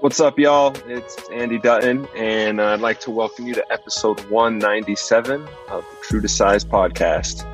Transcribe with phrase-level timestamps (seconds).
[0.00, 0.74] What's up, y'all?
[0.86, 6.22] It's Andy Dutton, and I'd like to welcome you to episode 197 of the True
[6.22, 7.44] to Size podcast.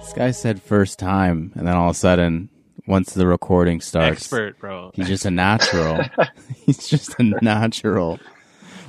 [0.00, 2.48] This guy said first time, and then all of a sudden,
[2.86, 4.92] once the recording starts, Expert, bro.
[4.94, 6.02] he's just a natural.
[6.64, 8.18] he's just a natural.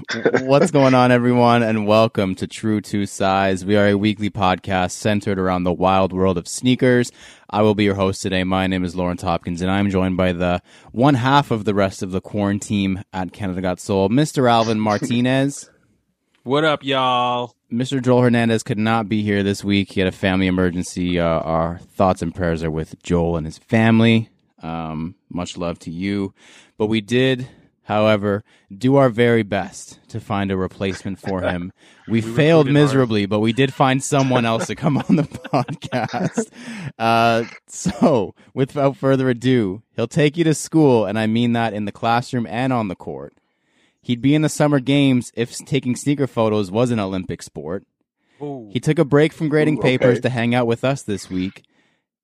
[0.41, 3.65] What's going on, everyone, and welcome to True to Size.
[3.65, 7.11] We are a weekly podcast centered around the wild world of sneakers.
[7.49, 8.43] I will be your host today.
[8.43, 12.01] My name is Lawrence Hopkins, and I'm joined by the one half of the rest
[12.01, 14.49] of the quarantine at Canada Got Soul, Mr.
[14.49, 15.69] Alvin Martinez.
[16.43, 17.55] What up, y'all?
[17.71, 18.01] Mr.
[18.01, 19.91] Joel Hernandez could not be here this week.
[19.91, 21.19] He had a family emergency.
[21.19, 24.29] Uh, our thoughts and prayers are with Joel and his family.
[24.63, 26.33] Um, much love to you.
[26.77, 27.47] But we did,
[27.91, 28.41] however,
[28.75, 31.73] do our very best to find a replacement for him.
[32.07, 35.23] We, failed recruited miserably, but we did find someone else to come on the
[35.53, 36.49] podcast.
[36.97, 41.83] Uh, so, without further ado, he'll take you to school, and I mean that in
[41.83, 43.33] the classroom and on the court.
[44.01, 47.85] He'd be in the summer games if taking sneaker photos was an Olympic sport.
[48.41, 48.69] Ooh.
[48.71, 51.63] He took a break from grading Ooh, papers to hang out with us this week.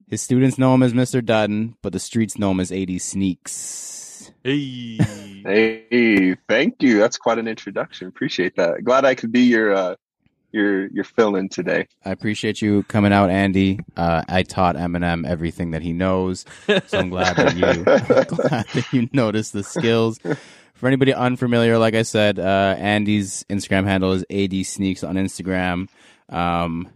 [0.07, 1.23] His students know him as Mr.
[1.23, 4.06] Dutton, but the streets know him as AD Sneaks.
[4.47, 4.95] Hey.
[5.43, 6.99] Hey, thank you.
[6.99, 8.07] That's quite an introduction.
[8.07, 8.81] Appreciate that.
[8.81, 9.95] Glad I could be your uh,
[10.53, 11.89] your your fill-in today.
[12.05, 13.81] I appreciate you coming out, Andy.
[13.97, 18.85] Uh, I taught Eminem everything that he knows, so I'm glad that you glad that
[18.93, 20.17] you noticed the skills.
[20.75, 25.89] For anybody unfamiliar, like I said, uh, Andy's Instagram handle is AD Sneaks on Instagram.
[26.29, 26.87] Um,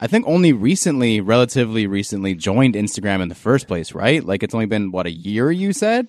[0.00, 4.24] I think only recently, relatively recently, joined Instagram in the first place, right?
[4.24, 6.08] Like it's only been what a year, you said.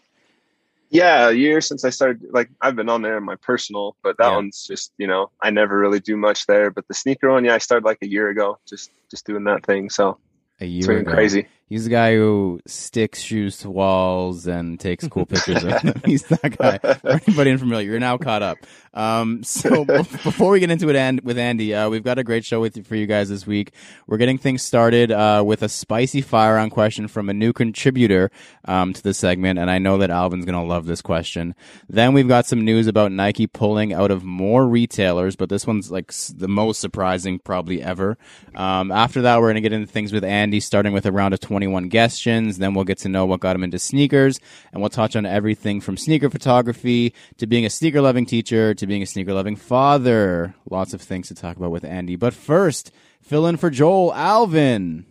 [0.89, 2.22] Yeah, a year since I started.
[2.31, 4.36] Like I've been on there in my personal, but that Yeah.
[4.36, 6.69] one's just you know I never really do much there.
[6.72, 9.66] But the sneaker one, yeah, I started like a year ago, just just doing that
[9.66, 9.89] thing.
[9.89, 10.19] So
[10.61, 11.11] A it's year been ago.
[11.14, 11.47] crazy.
[11.67, 16.02] He's the guy who sticks shoes to walls and takes cool pictures of them.
[16.05, 16.77] He's that guy.
[16.77, 18.59] For anybody unfamiliar, you're now caught up.
[18.93, 22.23] Um, so be- before we get into it and with Andy, uh, we've got a
[22.23, 23.73] great show with you, for you guys this week.
[24.05, 28.30] We're getting things started uh, with a spicy fire round question from a new contributor
[28.65, 31.55] um, to the segment, and I know that Alvin's gonna love this question.
[31.89, 35.92] Then we've got some news about Nike pulling out of more retailers, but this one's
[35.92, 38.17] like the most surprising probably ever.
[38.54, 41.39] Um, after that, we're gonna get into things with Andy, starting with a round of
[41.55, 42.58] 21 questions.
[42.58, 44.42] Then we'll get to know what got him into sneakers,
[44.73, 48.86] and we'll touch on everything from sneaker photography to being a sneaker loving teacher to
[48.86, 50.54] being a sneaker loving father.
[50.70, 52.17] Lots of things to talk about with Andy.
[52.17, 55.05] But first, fill in for Joel Alvin.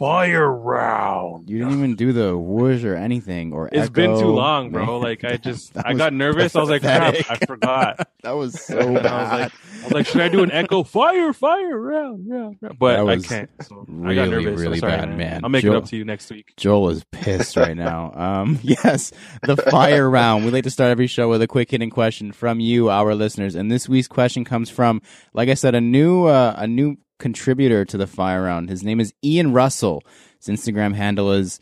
[0.00, 1.50] Fire round.
[1.50, 4.98] You didn't even do the whoosh or anything or It's been too long, bro.
[4.98, 6.56] Like I just, I got nervous.
[6.56, 7.14] I was like, crap.
[7.30, 8.08] I forgot.
[8.22, 9.40] That was so And I was bad.
[9.40, 10.82] like, I was like, should I do an echo?
[10.82, 12.78] Fire, fire, round, round, round.
[12.78, 13.50] But That I can't.
[13.62, 14.60] So I got nervous.
[14.60, 15.40] really I'm sorry, bad, man.
[15.42, 16.52] I'll make Joe- it up to you next week.
[16.58, 18.12] Joel is pissed right now.
[18.14, 19.10] Um, yes,
[19.42, 20.44] the fire round.
[20.44, 23.54] We like to start every show with a quick hitting question from you, our listeners.
[23.54, 25.00] And this week's question comes from,
[25.32, 28.68] like I said, a new, uh, a new contributor to the fire round.
[28.68, 30.02] His name is Ian Russell.
[30.42, 31.60] His Instagram handle is,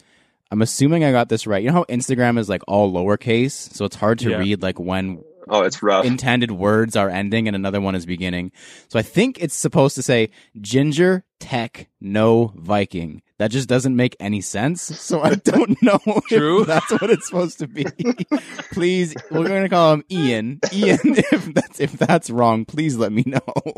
[0.51, 1.63] I'm assuming I got this right.
[1.63, 4.39] You know how Instagram is like all lowercase, so it's hard to Yeah.
[4.39, 6.05] read like when Oh, it's rough.
[6.07, 8.53] intended words are ending and another one is beginning.
[8.89, 10.31] So I think it's supposed to say
[10.61, 13.23] ginger tech no Viking.
[13.39, 14.93] That just doesn't make any sense.
[15.09, 16.65] So I don't know True.
[16.67, 17.87] that's what it's supposed to be.
[18.73, 20.61] please, we're going to call him Ian.
[20.71, 23.75] Ian, if that's if that's wrong, please let me know.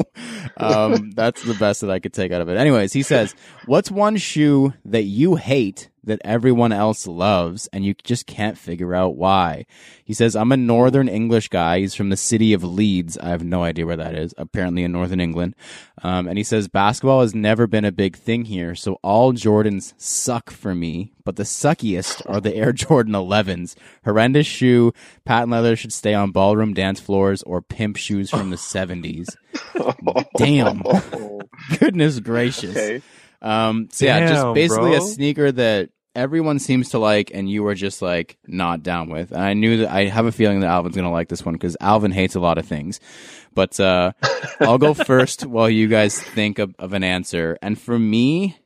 [0.57, 2.57] Um, that's the best that I could take out of it.
[2.57, 3.35] Anyways, he says,
[3.67, 8.95] "What's one shoe that you hate that everyone else loves and you just can't figure
[8.95, 9.67] out why?"
[10.05, 11.81] He says, "I'm a Northern English guy.
[11.81, 13.19] He's from the city of Leeds.
[13.19, 14.35] I have no idea where that is.
[14.37, 15.55] Apparently in Northern England."
[16.03, 19.95] Um, and he says, "Basketball has never been a big thing here, so all Jordans
[19.97, 21.13] suck for me.
[21.25, 23.77] But the suckiest are the Air Jordan 11s.
[24.05, 24.93] Horrendous shoe.
[25.25, 29.29] Patent leather should stay on ballroom dance floors or pimp shoes from the 70s.
[30.37, 30.83] Damn.
[31.79, 32.77] Goodness gracious.
[32.77, 33.03] okay.
[33.43, 37.63] Um, so yeah, just Damn, basically a sneaker that everyone seems to like, and you
[37.63, 39.33] were just like not down with.
[39.33, 41.77] And I knew that I have a feeling that Alvin's gonna like this one because
[41.81, 43.01] Alvin hates a lot of things.
[43.55, 44.13] But uh,
[44.61, 47.59] I'll go first while you guys think of, of an answer.
[47.63, 48.57] And for me,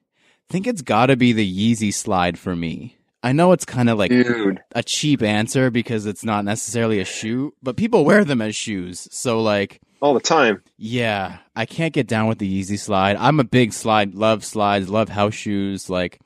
[0.48, 2.98] I think it's got to be the Yeezy slide for me.
[3.22, 7.06] I know it's kind of like Dude, a cheap answer because it's not necessarily a
[7.06, 9.08] shoe, but people wear them as shoes.
[9.10, 10.62] So like all the time.
[10.76, 13.16] yeah, I can't get down with the Yeezy slide.
[13.16, 16.20] I'm a big slide, love slides, love house shoes, like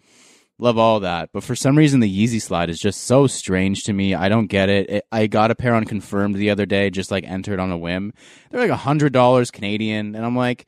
[0.58, 1.30] love all that.
[1.32, 4.14] But for some reason, the Yeezy slide is just so strange to me.
[4.14, 4.90] I don't get it.
[4.90, 7.78] it I got a pair on confirmed the other day, just like entered on a
[7.78, 8.12] whim.
[8.50, 10.66] They're like a hundred dollars Canadian, and I'm like,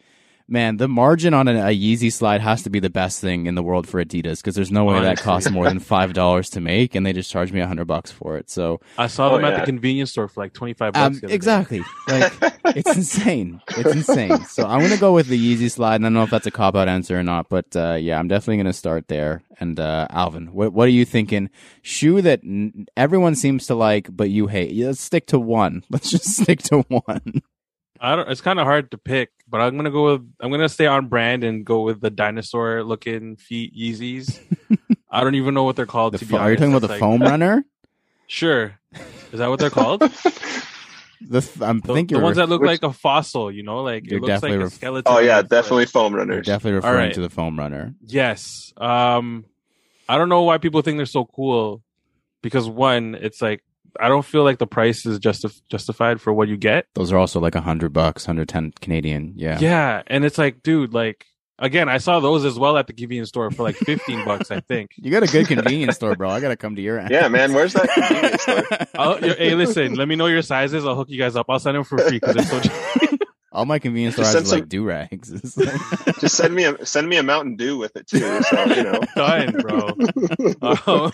[0.53, 3.55] Man, the margin on a, a Yeezy slide has to be the best thing in
[3.55, 6.61] the world for Adidas because there's no way that costs more than five dollars to
[6.61, 8.51] make, and they just charge me a hundred bucks for it.
[8.51, 9.61] So, I saw Oh, them at yeah.
[9.61, 11.07] the convenience store for like twenty five bucks.
[11.07, 11.35] um, the other day.
[11.35, 12.33] exactly, like
[12.77, 13.61] it's insane.
[13.77, 14.45] It's insane.
[14.47, 16.51] So I'm gonna go with the Yeezy slide, and I don't know if that's a
[16.51, 19.43] cop out answer or not, but uh, yeah, I'm definitely gonna start there.
[19.61, 21.49] And uh, Alvin, what what are you thinking?
[21.83, 24.73] Shoe that n- everyone seems to like, but you hate.
[24.73, 25.85] Yeah, let's stick to one.
[25.91, 27.43] Let's just stick to one.
[28.01, 28.29] I don't.
[28.31, 30.33] It's kind of hard to pick, but I'm gonna go with.
[30.41, 34.39] I'm gonna stay on brand and go with the dinosaur looking feet Yeezys.
[35.11, 36.15] I don't even know what they're called.
[36.15, 37.65] The to fo- be are you talking about the like- foam runner?
[38.29, 38.79] Sure.
[39.33, 40.03] Is that what they're called?
[41.23, 43.53] The f- I'm The, thinking the ones that look which- like a fossil.
[43.53, 45.13] You know, like it looks like definitely a skeleton.
[45.13, 45.51] oh yeah, your foot.
[45.51, 46.47] definitely foam You're runners.
[46.47, 47.15] definitely referring right.
[47.15, 47.95] to the foam runner.
[48.07, 48.73] Yes.
[48.79, 49.45] Um,
[50.09, 51.83] I don't know why people think they're so cool.
[52.43, 53.63] Because one, it's like
[53.99, 56.87] I don't feel like the price is justif- justified for what you get.
[56.95, 59.33] Those are also like a hundred bucks, hundred ten Canadian.
[59.37, 59.59] Yeah.
[59.61, 61.25] Yeah, and it's like, dude, like
[61.59, 64.61] again, I saw those as well at the convenience store for like fifteen bucks, I
[64.61, 64.91] think.
[64.97, 66.31] You got a good convenience store, bro.
[66.31, 67.11] I gotta come to your end.
[67.13, 68.87] Yeah, man, where's that convenience store?
[68.95, 70.85] I'll, hey, listen, let me know your sizes.
[70.87, 71.47] I'll hook you guys up.
[71.49, 73.10] I'll send them for free because they're so cheap.
[73.53, 75.31] All my convenience Just stores send are like do rags.
[76.21, 78.43] Just send me a send me a Mountain Dew with it too.
[78.43, 79.01] So you know.
[79.17, 79.89] done, bro.
[80.63, 81.13] Um,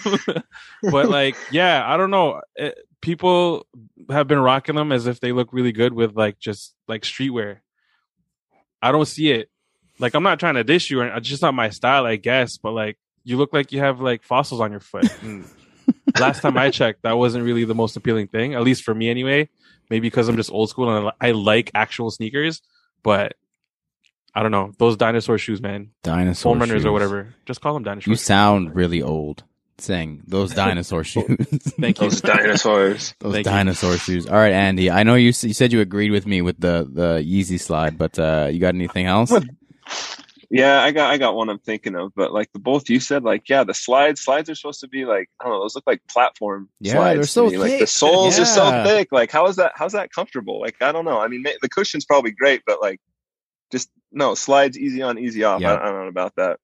[0.91, 2.43] but like, yeah, I don't know.
[2.55, 3.67] It, people
[4.11, 7.59] have been rocking them as if they look really good with like just like streetwear.
[8.83, 9.49] I don't see it.
[9.99, 12.59] Like, I'm not trying to dish you, or it's just not my style, I guess.
[12.59, 15.11] But like, you look like you have like fossils on your foot.
[15.87, 18.95] And last time I checked, that wasn't really the most appealing thing, at least for
[18.95, 19.49] me anyway.
[19.91, 22.63] Maybe because I'm just old school and I, I like actual sneakers,
[23.03, 23.35] but.
[24.35, 25.93] I don't know those dinosaur shoes, man.
[26.03, 26.85] dinosaur Foam runners shoes.
[26.85, 27.35] or whatever.
[27.47, 28.11] Just call them dinosaur.
[28.13, 29.45] You sound really old
[29.79, 31.37] saying those dinosaur shoes.
[31.81, 32.11] Thank you.
[32.11, 33.15] Those dinosaurs.
[33.21, 33.53] those Thank you.
[33.53, 34.27] dinosaur shoes.
[34.27, 34.91] All right, Andy.
[34.91, 38.19] I know you, you said you agreed with me with the the Yeezy slide, but
[38.19, 39.33] uh, you got anything else?
[40.51, 43.25] Yeah, I got I got one I'm thinking of, but like the both you said,
[43.25, 45.85] like yeah, the slides slides are supposed to be like I don't know, those look
[45.87, 47.17] like platform Yeah, slides.
[47.17, 47.59] they're so me.
[47.59, 47.89] Like the thick.
[47.89, 49.09] soles are so thick.
[49.11, 50.61] Like how is that how's that comfortable?
[50.61, 51.21] Like I don't know.
[51.21, 53.01] I mean, the cushion's probably great, but like
[53.73, 55.61] just no slides easy on, easy off.
[55.61, 55.75] Yeah.
[55.75, 56.59] I, I don't know about that.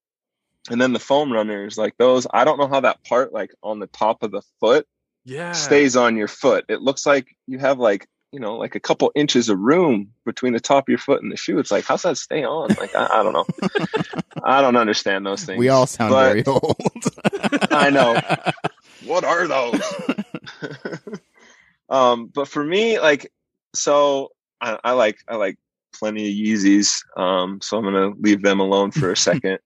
[0.71, 3.81] And then the foam runners, like those, I don't know how that part like on
[3.81, 4.87] the top of the foot
[5.25, 5.51] Yeah.
[5.53, 6.65] stays on your foot.
[6.69, 10.53] It looks like you have like you know like a couple inches of room between
[10.55, 11.59] the top of your foot and the shoe.
[11.59, 12.69] It's like how's that stay on?
[12.81, 13.47] Like I, I don't know.
[14.43, 15.59] I don't understand those things.
[15.59, 16.77] we all sound But- very old.
[17.71, 18.19] I know.
[19.05, 19.83] What are those?
[21.89, 23.33] um, but for me, like,
[23.75, 24.31] so
[24.61, 25.59] I, I like I like
[25.93, 27.03] plenty of Yeezys.
[27.17, 29.59] Um, so I'm gonna leave them alone for a second.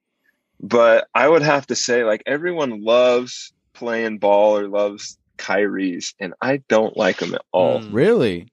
[0.61, 6.35] but I would have to say, like, everyone loves playing ball or loves Kyrie's, and
[6.41, 7.81] I don't like them at all.
[7.81, 7.93] Mm.
[7.93, 8.49] really?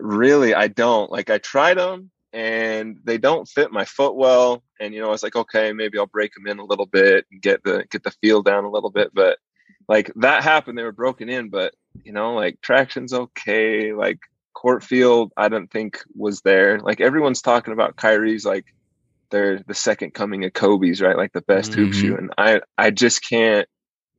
[0.00, 1.10] Really, I don't.
[1.10, 4.62] Like, I tried them and they don't fit my foot well.
[4.80, 7.26] And you know, I was like, okay, maybe I'll break them in a little bit
[7.30, 9.10] and get the get the feel down a little bit.
[9.14, 9.38] But
[9.88, 11.50] like that happened, they were broken in.
[11.50, 11.74] But
[12.04, 13.92] you know, like traction's okay.
[13.92, 14.18] Like
[14.54, 16.78] court field, I don't think was there.
[16.80, 18.66] Like everyone's talking about Kyrie's like
[19.30, 21.16] they're the second coming of Kobe's, right?
[21.16, 21.94] Like the best hoop Mhm.
[21.94, 22.16] shoe.
[22.16, 23.68] And I I just can't.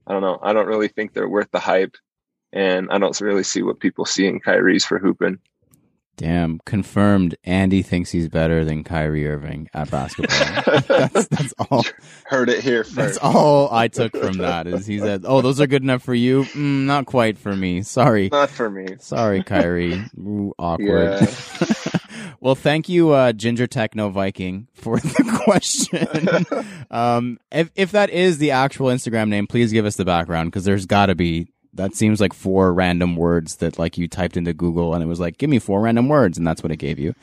[0.07, 0.39] I don't know.
[0.41, 1.95] I don't really think they're worth the hype.
[2.53, 5.39] And I don't really see what people see in Kyrie's for hooping.
[6.21, 7.35] Damn, confirmed.
[7.43, 10.81] Andy thinks he's better than Kyrie Irving at basketball.
[10.87, 11.83] that's, that's all.
[12.25, 12.95] Heard it here first.
[12.95, 14.67] That's all I took from that.
[14.67, 16.43] Is he said, "Oh, those are good enough for you?
[16.43, 17.81] Mm, not quite for me.
[17.81, 18.97] Sorry, Not for me.
[18.99, 20.03] sorry, Kyrie.
[20.19, 21.99] Ooh, awkward." Yeah.
[22.39, 26.45] well, thank you, uh, Ginger Techno Viking, for the question.
[26.91, 30.65] um, if if that is the actual Instagram name, please give us the background because
[30.65, 31.47] there's got to be.
[31.73, 35.19] That seems like four random words that like you typed into Google and it was
[35.19, 37.15] like, give me four random words, and that's what it gave you.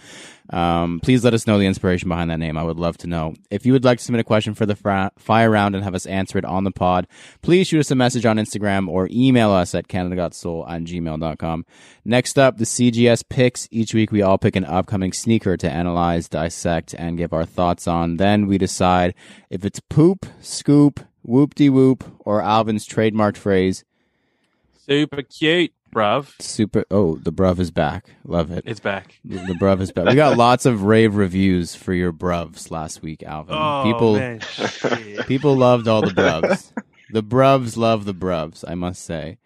[0.51, 2.57] Um, please let us know the inspiration behind that name.
[2.57, 3.35] I would love to know.
[3.51, 5.95] If you would like to submit a question for the fra- fire round and have
[5.95, 7.07] us answer it on the pod,
[7.43, 11.67] please shoot us a message on Instagram or email us at canadagotsoul at gmail.com.
[12.05, 13.69] Next up, the CGS picks.
[13.71, 17.87] Each week we all pick an upcoming sneaker to analyze, dissect, and give our thoughts
[17.87, 18.17] on.
[18.17, 19.15] Then we decide
[19.51, 23.85] if it's poop, scoop, whoop-de-whoop, or Alvin's trademarked phrase,
[24.89, 26.33] Super cute, bruv.
[26.41, 28.09] super, oh, the bruv is back.
[28.25, 28.65] Love it.
[28.67, 29.21] It's back.
[29.23, 30.07] The, the bruv is back.
[30.07, 33.55] We got lots of rave reviews for your bruvs last week, Alvin.
[33.55, 34.41] Oh, people man.
[35.27, 36.73] people loved all the bruvs.
[37.11, 39.37] the bruvs love the bruvs, I must say.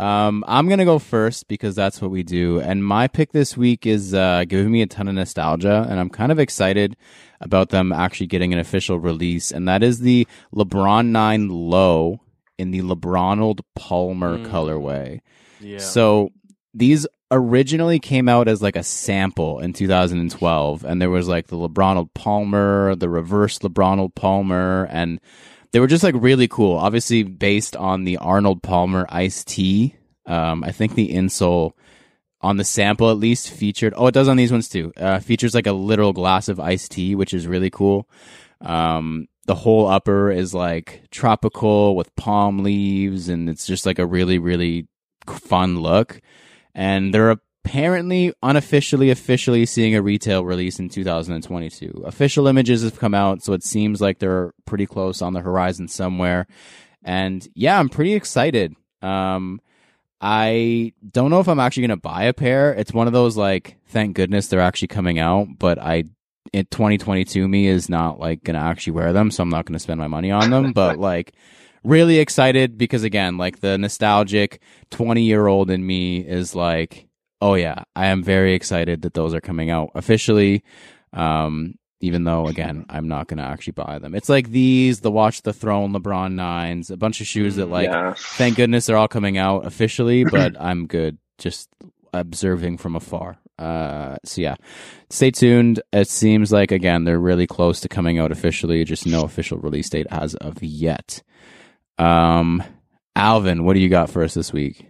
[0.00, 2.60] Um, I'm gonna go first because that's what we do.
[2.60, 6.10] And my pick this week is uh, giving me a ton of nostalgia, and I'm
[6.10, 6.96] kind of excited
[7.40, 12.20] about them actually getting an official release, and that is the LeBron Nine Low
[12.58, 14.46] in the LeBronald Palmer Mm.
[14.50, 15.20] colorway.
[15.60, 15.78] yeah.
[15.78, 16.30] So
[16.74, 21.56] these originally came out as like a sample in 2012 and there was like the
[21.56, 25.20] LeBronald Palmer, the reverse LeBronald Palmer and
[25.72, 26.76] they were just like really cool.
[26.76, 29.94] Obviously based on the Arnold Palmer iced tea.
[30.26, 31.72] Um, I think the insole
[32.40, 34.92] on the sample at least featured oh it does on these ones too.
[34.96, 38.08] Uh, features like a literal glass of iced tea, which is really cool.
[38.60, 44.06] Um, the whole upper is like tropical with palm leaves and it's just like a
[44.06, 44.86] really really
[45.26, 46.20] fun look.
[46.74, 53.14] And they're apparently unofficially officially seeing a retail release in 2022 official images have come
[53.14, 56.46] out so it seems like they're pretty close on the horizon somewhere.
[57.02, 58.74] And yeah i'm pretty excited.
[59.00, 59.60] Um
[60.20, 62.74] i don't know if i'm actually going to buy a pair.
[62.74, 66.04] It's one of those like thank goodness they're actually coming out but i
[66.52, 70.00] in 2022 me is not like gonna actually wear them so i'm not gonna spend
[70.00, 71.34] my money on them but like
[71.84, 77.08] really excited because again like the nostalgic 20 year old in me is like
[77.40, 80.62] oh yeah i am very excited that those are coming out officially
[81.12, 85.42] um even though again i'm not gonna actually buy them it's like these the watch
[85.42, 88.14] the throne lebron nines a bunch of shoes that like yeah.
[88.16, 91.68] thank goodness they're all coming out officially but i'm good just
[92.12, 94.56] observing from afar uh, so yeah,
[95.10, 95.80] stay tuned.
[95.92, 98.84] It seems like again they're really close to coming out officially.
[98.84, 101.22] Just no official release date as of yet.
[101.98, 102.62] Um,
[103.16, 104.86] Alvin, what do you got for us this week?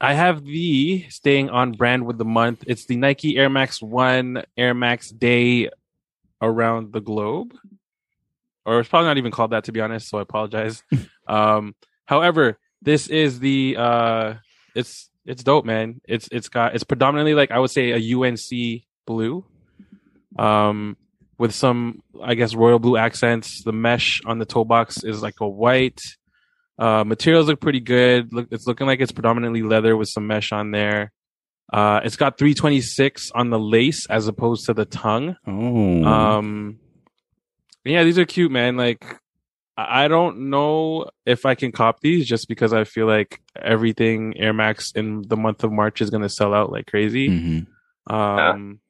[0.00, 2.64] I have the staying on brand with the month.
[2.66, 5.70] It's the Nike Air Max One Air Max Day
[6.40, 7.54] around the globe,
[8.64, 10.08] or it's probably not even called that to be honest.
[10.08, 10.82] So I apologize.
[11.26, 11.74] um,
[12.06, 14.34] however, this is the uh,
[14.74, 16.00] it's it's dope, man.
[16.08, 19.44] It's it's got it's predominantly like I would say a UNC blue,
[20.38, 20.96] um,
[21.38, 23.62] with some I guess royal blue accents.
[23.62, 26.00] The mesh on the toe box is like a white.
[26.78, 28.32] Uh, materials look pretty good.
[28.32, 31.12] Look, it's looking like it's predominantly leather with some mesh on there.
[31.72, 35.36] Uh, it's got 326 on the lace as opposed to the tongue.
[35.46, 36.78] Oh, Um,
[37.84, 38.76] yeah, these are cute, man.
[38.76, 39.04] Like,
[39.78, 44.36] I I don't know if I can cop these just because I feel like everything
[44.36, 47.28] Air Max in the month of March is going to sell out like crazy.
[47.28, 47.66] mhm.
[48.12, 48.80] Um,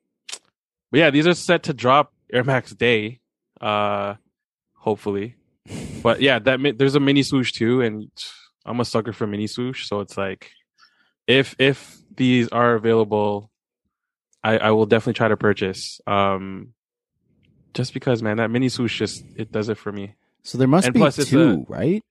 [0.90, 3.20] but yeah, these are set to drop Air Max Day,
[3.60, 4.14] uh,
[4.74, 5.34] hopefully.
[6.02, 8.08] But yeah, that mi- there's a mini swoosh too, and
[8.64, 10.52] I'm a sucker for mini swoosh, so it's like
[11.26, 13.50] if if these are available,
[14.44, 16.00] I I will definitely try to purchase.
[16.06, 16.72] Um,
[17.74, 20.14] just because, man, that mini swoosh just it does it for me.
[20.42, 22.02] So there must And be plus it's two, right?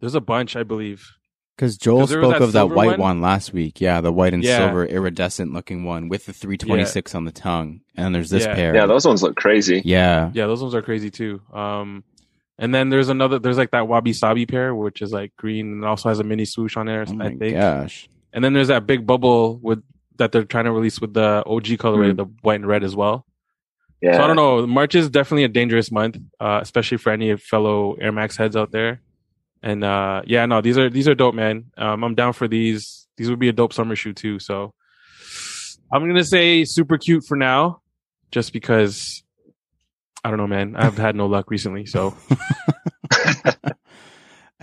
[0.00, 1.10] There's a bunch, I believe.
[1.56, 3.00] Because Joel 'Cause there was spoke that of that white one.
[3.00, 3.20] one?
[3.22, 3.80] last week.
[3.80, 4.58] Yeah, the white and Yeah.
[4.58, 7.80] silver iridescent looking one with the 326 on the tongue.
[7.96, 8.54] And there's this Yeah.
[8.54, 8.74] pair.
[8.74, 9.80] Yeah, those ones look crazy.
[9.84, 10.30] Yeah.
[10.34, 11.40] Yeah, those ones are crazy too.
[11.54, 12.04] Um,
[12.58, 13.38] and then there's another.
[13.38, 16.44] There's like that wabi sabi pair, which is like green and also has a mini
[16.44, 17.04] swoosh on there.
[17.08, 17.54] Oh I my think.
[17.54, 18.06] gosh.
[18.34, 19.82] And then there's that big bubble with
[20.18, 22.16] that they're trying to release with the OG colorway, Hmm.
[22.16, 23.24] the white and red as well.
[24.00, 24.16] Yeah.
[24.18, 24.66] So I don't know.
[24.66, 28.70] March is definitely a dangerous month, uh, especially for any fellow Air Max heads out
[28.70, 29.00] there.
[29.62, 31.72] And uh, yeah, no, these are these are dope, man.
[31.76, 33.08] Um, I'm down for these.
[33.16, 34.38] These would be a dope summer shoe too.
[34.38, 34.74] So
[35.90, 37.80] I'm gonna say super cute for now,
[38.30, 39.22] just because
[40.22, 40.76] I don't know, man.
[40.76, 42.14] I've had no luck recently, so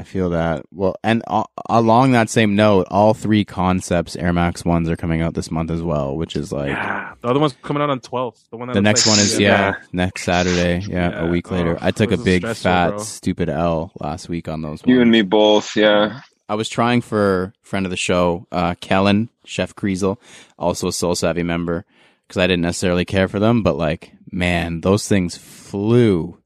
[0.04, 0.66] I feel that.
[0.70, 5.22] Well, and uh, along that same note, all three concepts Air Max ones are coming
[5.22, 7.14] out this month as well, which is like yeah.
[7.22, 8.50] The other one's coming out on 12th.
[8.50, 9.48] The one that the next like- one is yeah.
[9.48, 10.86] yeah, next Saturday.
[10.86, 11.26] Yeah, Yeah.
[11.26, 11.76] a week later.
[11.76, 12.98] Oh, I took a big stressful, fat bro.
[13.00, 14.82] stupid L last week on those.
[14.86, 15.76] You and me both.
[15.78, 16.20] Yeah.
[16.50, 20.18] I was trying for friend of the show, uh, Kellen Chef Kriesel,
[20.60, 21.86] also a Soul Savvy member,
[22.28, 26.38] because I didn't necessarily care for them, but like, man, those things flew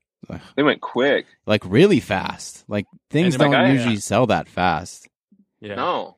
[0.56, 1.26] They went quick.
[1.46, 2.64] like really fast.
[2.68, 5.08] Like things don't I- usually sell that fast.
[5.62, 5.76] Yeah.
[5.76, 6.18] No.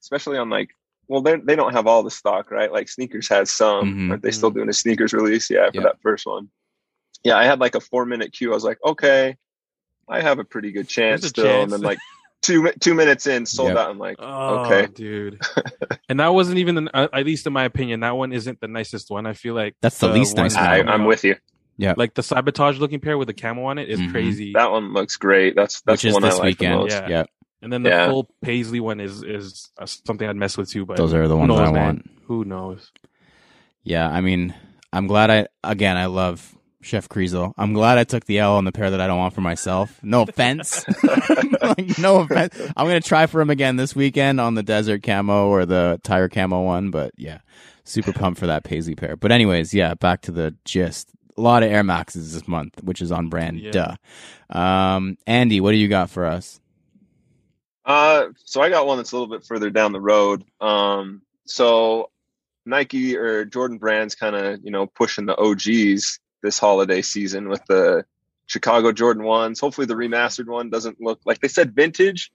[0.00, 0.70] Especially on like
[1.08, 2.70] well they they don't have all the stock, right?
[2.72, 3.94] Like sneakers has some.
[3.94, 4.10] Mhm.
[4.10, 5.50] Aren't they still doing a sneakers release?
[5.50, 5.82] Yeah, for Yeah.
[5.84, 6.50] that first one.
[7.24, 8.52] Yeah, I had like a four minute queue.
[8.52, 9.36] I was like, okay,
[10.08, 11.44] I have a pretty good chance There's a still.
[11.44, 11.64] chance.
[11.64, 11.98] And then like
[12.42, 13.76] two two minutes in, sold Yep.
[13.78, 13.90] out.
[13.90, 14.86] I'm like, Oh, Okay.
[14.94, 15.40] dude.
[16.08, 18.68] and that wasn't even, the, uh, at least in my opinion, that one isn't the
[18.68, 19.26] nicest one.
[19.26, 20.72] I feel like That's the least nice one one.
[20.72, 21.34] I, coming I'm with you.
[21.78, 24.10] Yeah, like the sabotage looking pair with the camo on it is Mhm.
[24.10, 24.52] crazy.
[24.52, 25.54] That one looks great.
[25.56, 26.72] That's that's which the is one this I like weekend.
[26.74, 26.92] the most.
[26.92, 27.08] Yeah.
[27.08, 27.24] Yeah.
[27.62, 28.08] and then the Yeah.
[28.08, 30.84] full paisley one is is uh, something I'd mess with too.
[30.84, 31.84] But Those are the ones knows, I man?
[31.84, 32.10] want.
[32.26, 32.90] Who knows?
[33.82, 34.54] Yeah, I mean,
[34.92, 37.52] I'm glad I again I love Chef Kriesel.
[37.58, 39.98] I'm glad I took the L on the pair that I don't want for myself.
[40.02, 40.84] No offense.
[41.02, 42.54] like, no offense.
[42.76, 46.28] I'm gonna try for him again this weekend on the desert camo or the tire
[46.28, 47.38] camo one, but yeah.
[47.84, 49.16] Super pumped for that Paisley pair.
[49.16, 51.08] But anyways, yeah, back to the gist.
[51.38, 53.60] A lot of Air Maxes this month, which is on brand.
[53.60, 53.70] Yeah.
[54.50, 54.58] Duh.
[54.58, 56.60] Um, Andy, what do you got for us?
[57.84, 60.44] Uh, so I got one that's a little bit further down the road.
[60.60, 62.10] Um, so
[62.66, 67.64] Nike or Jordan Brand's kind of you know pushing the OGs this holiday season with
[67.66, 68.04] the
[68.46, 69.60] Chicago Jordan ones.
[69.60, 72.30] Hopefully, the remastered one doesn't look like they said vintage.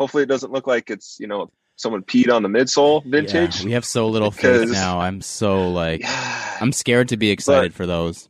[0.00, 3.60] Hopefully, it doesn't look like it's you know someone peed on the midsole vintage.
[3.60, 4.98] Yeah, we have so little faith now.
[4.98, 8.28] I'm so like, Yeah, I'm scared to be excited for those.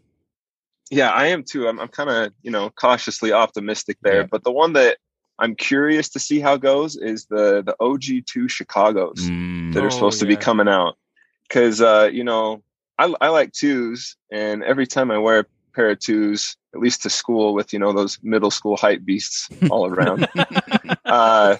[0.90, 1.68] Yeah, I am too.
[1.68, 4.20] I'm, I'm kind of you know cautiously optimistic there.
[4.20, 4.26] Yeah.
[4.30, 4.98] But the one that
[5.38, 9.18] I'm curious to see how it goes is the the OG two Chicago's.
[9.28, 9.74] Mm.
[9.74, 10.96] that are Oh, supposed to be coming out.
[11.48, 12.62] Because uh, you know,
[12.98, 17.02] I, I like twos, and every time I wear a pair of twos, at least
[17.02, 20.26] to school with you know those middle school hype beasts all around,
[21.04, 21.56] uh,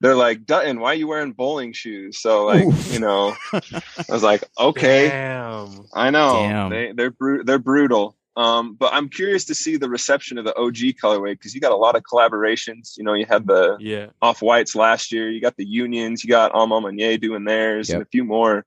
[0.00, 2.18] they're like, Dutton, why are you wearing bowling shoes?
[2.20, 2.92] So like, Oof.
[2.92, 3.62] you know, I
[4.10, 5.86] was like, okay, Damn.
[5.94, 6.70] I know Damn.
[6.70, 8.16] they they're bru- they're brutal.
[8.38, 11.72] Um, but I'm curious to see the reception of the OG colorway because you got
[11.72, 12.96] a lot of collaborations.
[12.96, 14.06] You know, you had the Yeah.
[14.22, 15.28] off whites last year.
[15.28, 16.22] You got the unions.
[16.22, 18.64] You got A Ma Maniére doing theirs, and a few more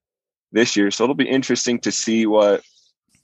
[0.52, 0.92] this year.
[0.92, 2.64] So it'll be interesting to see what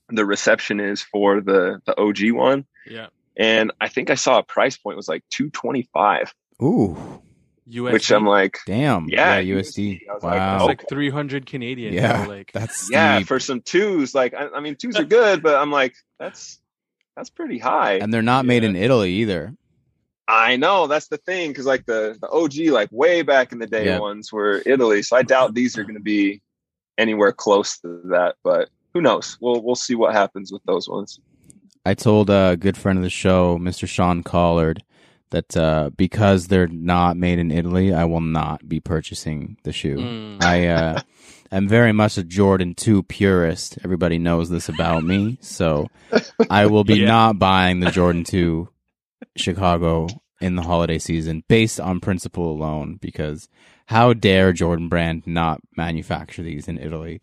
[0.10, 2.66] the reception is for the the OG one.
[2.90, 3.08] Yeah.
[3.36, 7.22] And I think I saw a price point was like two twenty five, Ooh,
[7.70, 7.92] USD.
[7.94, 9.08] which I'm like, damn.
[9.10, 10.02] Yeah, Yeah, USD.
[10.02, 10.10] USD.
[10.10, 10.56] I was like, Wow.
[10.56, 11.94] it's oh, like 300 Canadian.
[11.94, 13.28] yeah, so, like that's yeah, steep.
[13.28, 14.14] for some twos.
[14.16, 16.60] Like, I, I mean, twos are good, but I'm like, that's
[17.16, 17.94] that's pretty high.
[17.96, 19.54] and they're not made in Italy either.
[20.30, 23.68] I know that's the thing because like the the OG like way back in the
[23.68, 24.00] day Yeah.
[24.00, 26.42] ones were Italy, so I doubt these are going to be
[26.98, 28.36] anywhere close to that.
[28.44, 29.38] But who knows?
[29.42, 31.20] We'll we'll see what happens with those ones.
[31.86, 33.88] I told a good friend of the show, Mr.
[33.88, 34.84] Sean Collard,
[35.32, 39.98] that uh, because they're not made in Italy, I will not be purchasing the shoe.
[39.98, 41.02] mm, I uh,
[41.52, 43.78] am very much a Jordan 2 purist.
[43.84, 45.38] Everybody knows this about me.
[45.42, 45.90] So
[46.50, 47.08] I will be Yeah.
[47.08, 48.70] not buying the Jordan 2
[49.36, 50.08] Chicago
[50.40, 53.50] in the holiday season based on principle alone because
[53.88, 57.20] how dare Jordan Brand not manufacture these in Italy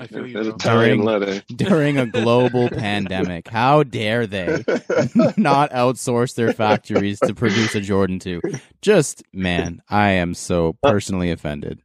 [0.00, 0.32] I feel you.
[0.42, 1.42] There's During- leather.
[1.56, 3.48] during a global pandemic?
[3.48, 4.46] How dare they
[5.36, 8.40] not outsource their factories to produce a Jordan 2?
[8.80, 11.80] Just, man, I am so personally offended.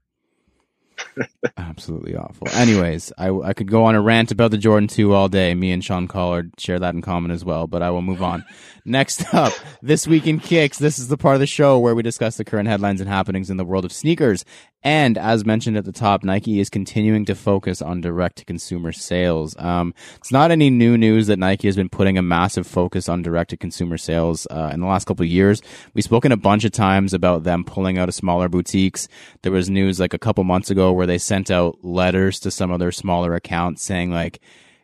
[1.57, 2.47] Absolutely awful.
[2.53, 5.53] Anyways, I, I could go on a rant about the Jordan 2 all day.
[5.53, 8.43] Me and Sean Collard share that in common as well, but I will move on.
[8.85, 10.77] Next up, This Week in Kicks.
[10.79, 13.49] This is the part of the show where we discuss the current headlines and happenings
[13.49, 14.43] in the world of sneakers.
[14.87, 18.93] And as mentioned at the top, Nike is continuing to focus on direct to consumer
[18.93, 19.53] sales.
[19.59, 23.21] Um, it's not any new news that Nike has been putting a massive focus on
[23.21, 25.61] direct to consumer sales uh, in the last couple of years.
[25.93, 29.09] We've spoken a bunch of times about them pulling out of smaller boutiques.
[29.41, 32.71] There was news like a couple months ago where they sent out letters to some
[32.71, 34.39] of their smaller accounts saying like,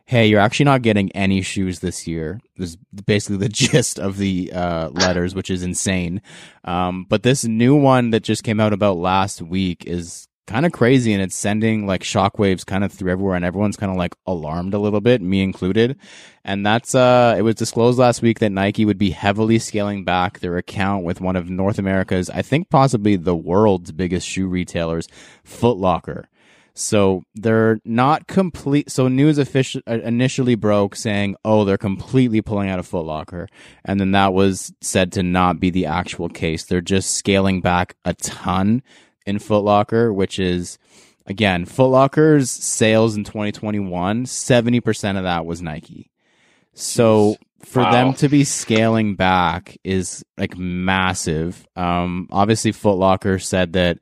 [0.06, 2.40] hey, you're actually not getting any shoes this year.
[2.56, 6.20] This is basically the gist of the uh, letters, which is insane.
[6.64, 10.72] Um, but this new one that just came out about last week is kind of
[10.72, 14.14] crazy and it's sending like shockwaves kind of through everywhere and everyone's kind of like
[14.26, 15.98] alarmed a little bit, me included.
[16.44, 20.40] And that's, uh, it was disclosed last week that Nike would be heavily scaling back
[20.40, 25.08] their account with one of North America's, I think possibly the world's biggest shoe retailers,
[25.44, 26.28] Foot Locker.
[26.76, 28.90] So they're not complete.
[28.90, 33.48] So news official uh, initially broke saying, "Oh, they're completely pulling out of Foot Locker,"
[33.84, 36.64] and then that was said to not be the actual case.
[36.64, 38.82] They're just scaling back a ton
[39.24, 40.78] in Foot Locker, which is
[41.26, 44.26] again Foot Locker's sales in 2021.
[44.26, 46.10] Seventy percent of that was Nike.
[46.72, 47.90] So for Wow.
[47.92, 51.66] them to be scaling back is like massive.
[51.76, 53.98] Um, obviously, Foot Locker said that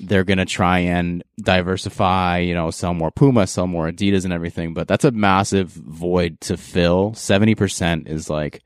[0.00, 4.32] they're going to try and diversify, you know, sell more Puma, sell more Adidas and
[4.32, 7.12] everything, but that's a massive void to fill.
[7.12, 8.62] 70% is like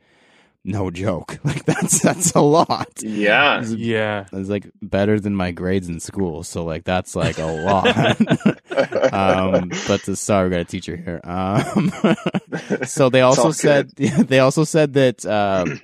[0.65, 1.39] no joke.
[1.45, 2.89] Like that's that's a lot.
[3.01, 3.61] Yeah.
[3.61, 4.27] It's, Yeah.
[4.33, 6.43] it's like better than my grades in school.
[6.43, 7.87] So like that's like a lot.
[9.13, 11.21] um but the sorry, we got a teacher here.
[11.23, 11.93] Um
[12.85, 15.81] so they also all said they also said that um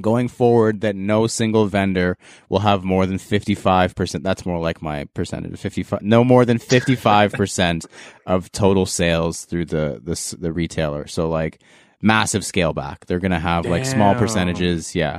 [0.00, 2.16] going forward that no single vendor
[2.48, 7.86] will have more than 55% that's more like my percentage 55 no more than 55%
[8.26, 11.06] of total sales through the the, the retailer.
[11.06, 11.60] So like
[12.02, 13.06] massive scale back.
[13.06, 15.18] They're going to have like small percentages yeah.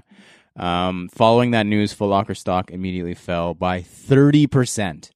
[0.55, 5.09] Um following that news Foot Locker stock immediately fell by 30%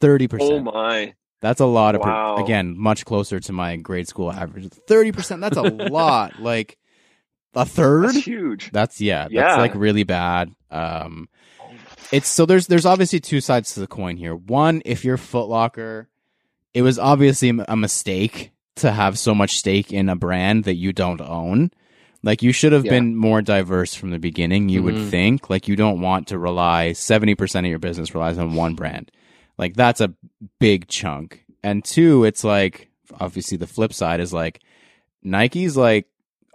[0.00, 1.14] 30% oh my.
[1.40, 2.36] that's a lot of per- Wow.
[2.36, 4.68] again much closer to my grade school average.
[4.88, 6.40] 30% that's a lot.
[6.40, 6.76] Like
[7.54, 8.70] a third That's huge.
[8.72, 10.54] that's yeah, that's like really bad.
[10.70, 11.28] Um
[12.12, 14.34] it's so there's there's obviously two sides to the coin here.
[14.34, 16.08] One, if you're Foot Locker,
[16.74, 20.92] it was obviously a mistake to have so much stake in a brand that you
[20.92, 21.70] don't own.
[22.22, 22.92] Like you should have Yeah.
[22.92, 25.10] been more diverse from the beginning, you would Mhm.
[25.10, 25.50] think.
[25.50, 29.10] Like you don't want to rely 70% of your business relies on one brand.
[29.56, 30.14] Like that's a
[30.60, 31.44] big chunk.
[31.62, 32.88] And two, it's like
[33.20, 34.60] obviously the flip side is like
[35.22, 36.06] Nike's like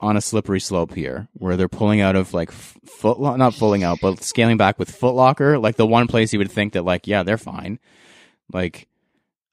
[0.03, 3.99] on a slippery slope here where they're pulling out of like foot not pulling out
[4.01, 7.07] but scaling back with Foot Locker, like the one place you would think that like
[7.07, 7.79] yeah, they're fine.
[8.51, 8.87] Like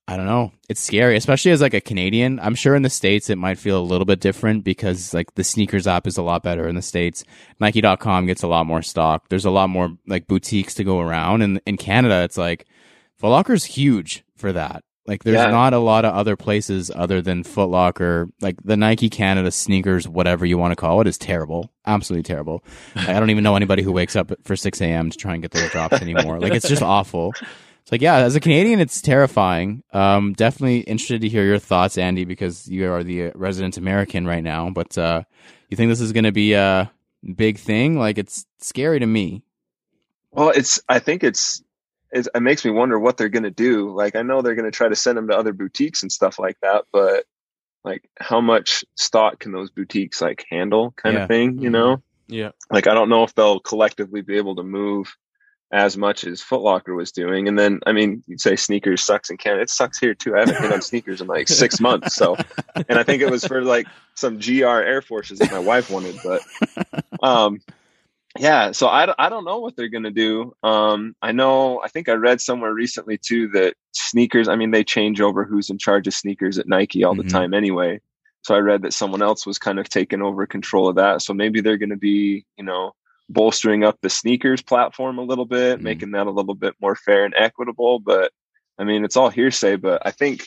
[0.08, 0.50] I don't know.
[0.68, 2.40] It's scary, especially as like a Canadian.
[2.40, 5.44] I'm sure in the States it might feel a little bit different because like the
[5.44, 7.22] sneakers app is a lot better in the States.
[7.60, 9.28] Nike.com gets a lot more stock.
[9.28, 11.42] There's a lot more like boutiques to go around.
[11.42, 12.66] And in Canada, it's like
[13.18, 14.82] Foot Locker's huge for that.
[15.06, 15.50] Like there's Yeah.
[15.50, 18.28] not a lot of other places other than Foot Locker.
[18.40, 21.72] Like the Nike Canada sneakers, whatever you want to call it, is terrible.
[21.86, 22.62] Absolutely terrible.
[22.94, 25.10] Like, I don't even know anybody who wakes up for 6 a.m.
[25.10, 26.38] to try and get those drops anymore.
[26.38, 27.32] Like it's just awful.
[27.82, 29.82] It's like, yeah, as a Canadian, it's terrifying.
[29.92, 34.26] Um, definitely interested to hear your thoughts, Andy, because you are the uh, resident American
[34.26, 34.68] right now.
[34.68, 35.22] But uh,
[35.70, 36.92] you think this is going to be a
[37.34, 37.98] big thing?
[37.98, 39.42] Like, it's scary to me.
[40.30, 40.78] Well, it's.
[40.90, 41.62] I think it's.
[42.12, 43.90] It's it makes me wonder what they're going to do.
[43.94, 46.38] Like, I know they're going to try to send them to other boutiques and stuff
[46.38, 47.24] like that, but
[47.84, 51.22] like, how much stock can those boutiques like handle, kind Yeah.
[51.22, 51.58] of thing?
[51.62, 52.50] You know, Yeah.
[52.70, 55.14] like I don't know if they'll collectively be able to move
[55.72, 57.46] as much as Foot Locker was doing.
[57.46, 59.62] And then, I mean, you'd say sneakers sucks in Canada.
[59.62, 60.34] It sucks here too.
[60.34, 62.16] I haven't been on sneakers in like six months.
[62.16, 62.36] So,
[62.88, 66.16] and I think it was for like some GR Air Forces that my wife wanted,
[66.24, 66.42] but,
[67.22, 67.60] um,
[68.38, 70.54] yeah, so I, I don't know what they're going to do.
[70.62, 74.84] Um, I know, I think I read somewhere recently too that sneakers, I mean, they
[74.84, 77.24] change over who's in charge of sneakers at Nike all Mhm.
[77.24, 78.00] the time anyway.
[78.42, 81.22] So I read that someone else was kind of taking over control of that.
[81.22, 82.92] So maybe they're going to be, you know,
[83.28, 85.82] bolstering up the sneakers platform a little bit, Mhm.
[85.82, 87.98] making that a little bit more fair and equitable.
[87.98, 88.32] But
[88.78, 90.46] I mean, it's all hearsay, but I think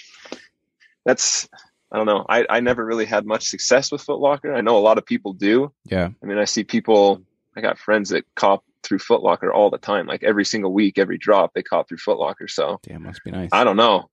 [1.05, 1.47] that's,
[1.91, 2.25] I don't know.
[2.27, 4.55] I, I never really had much success with Footlocker.
[4.55, 5.71] I know a lot of people do.
[5.85, 6.09] Yeah.
[6.21, 7.21] I mean, I see people,
[7.55, 10.07] I got friends that cop through Foot Locker all the time.
[10.07, 12.47] Like every single week, every drop, they cop through Foot Locker.
[12.47, 13.49] So Damn, must be nice.
[13.51, 14.09] I don't know.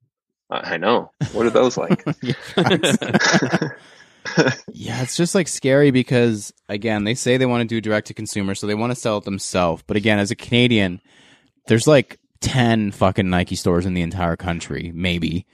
[0.51, 1.11] I I know.
[1.33, 2.05] What are those like?
[4.73, 8.15] Yeah, it's just like scary because again, they say they want to do direct to
[8.15, 9.83] consumer, so they want to sell it themselves.
[9.87, 11.01] But again, as a Canadian,
[11.67, 15.47] there's like ten fucking Nike stores in the entire country, maybe.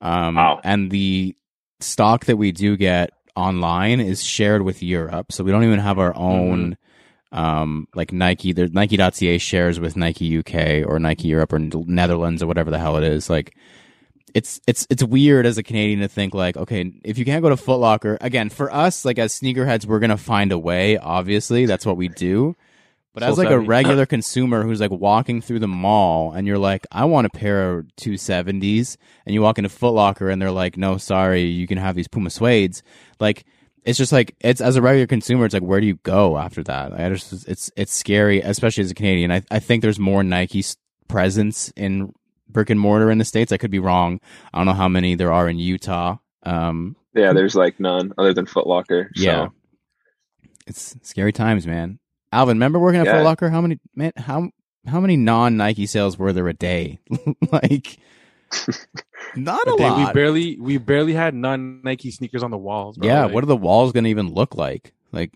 [0.00, 0.60] Um, Wow.
[0.64, 1.34] And the
[1.80, 5.98] stock that we do get online is shared with Europe, so we don't even have
[5.98, 6.76] our own.
[7.32, 12.46] Um, like Nike, there's Nike.ca shares with Nike UK or Nike Europe or Netherlands or
[12.46, 13.30] whatever the hell it is.
[13.30, 13.56] Like,
[14.34, 17.48] it's it's it's weird as a Canadian to think like, okay, if you can't go
[17.48, 20.98] to Foot Locker, again, for us, like as sneakerheads, we're gonna find a way.
[20.98, 22.56] Obviously, that's what we do.
[23.12, 26.86] But as like a regular consumer who's like walking through the mall and you're like,
[26.92, 30.52] I want a pair of two seventies, and you walk into Foot Locker and they're
[30.52, 32.82] like, No, sorry, you can have these Puma suedes.
[33.18, 33.44] Like,
[33.84, 36.62] it's just like it's as a regular consumer, it's like where do you go after
[36.64, 36.92] that?
[36.92, 39.30] I just it's it's scary, especially as a Canadian.
[39.32, 40.64] I I think there's more Nike
[41.08, 42.12] presence in
[42.48, 43.52] brick and mortar in the states.
[43.52, 44.20] I could be wrong.
[44.52, 46.16] I don't know how many there are in Utah.
[46.44, 49.10] Um, yeah, there's like none other than Foot Locker.
[49.14, 49.22] So.
[49.22, 49.46] yeah,
[50.66, 51.98] it's scary times, man.
[52.32, 53.18] Alvin, remember working at Yeah.
[53.18, 53.50] Foot Locker?
[53.50, 54.12] How many man?
[54.16, 54.50] How
[54.86, 56.98] how many non Nike sales were there a day?
[57.52, 57.98] like,
[59.36, 62.98] not a But then we barely we barely had non Nike sneakers on the walls.
[62.98, 63.08] Bro.
[63.08, 64.92] yeah, Like, what are the walls going to even look like?
[65.12, 65.32] Like,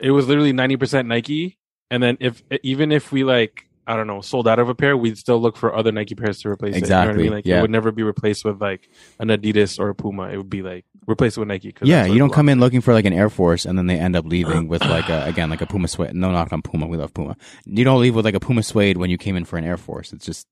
[0.00, 1.56] it was literally ninety percent Nike,
[1.90, 4.96] and then if even if we like I don't know sold out of a pair,
[4.96, 6.82] we'd still look for other Nike pairs to replace it.
[6.84, 7.32] You know what I Exactly, mean?
[7.32, 7.58] Like yeah.
[7.58, 10.30] it would never be replaced with like an Adidas or a Puma.
[10.30, 11.70] It would be like replaced with Nike.
[11.70, 13.98] 'cause yeah, you don't come in looking for like an Air Force and then they
[13.98, 16.14] end up leaving with like a, again like a Puma suede.
[16.14, 17.36] No knock on Puma, we love Puma.
[17.66, 19.76] You don't leave with like a Puma suede when you came in for an Air
[19.76, 20.12] Force.
[20.14, 20.46] It's just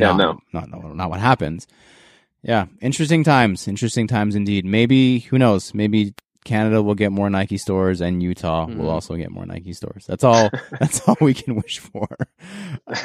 [0.00, 0.40] Yeah, no.
[0.52, 1.66] not no, not what happens.
[2.42, 4.64] Yeah, interesting times, interesting times indeed.
[4.64, 5.72] Maybe who knows?
[5.74, 8.90] Maybe Canada will get more Nike stores and Utah will Mhm.
[8.92, 10.04] also get more Nike stores.
[10.06, 10.50] That's all.
[10.78, 12.06] that's all we can wish for.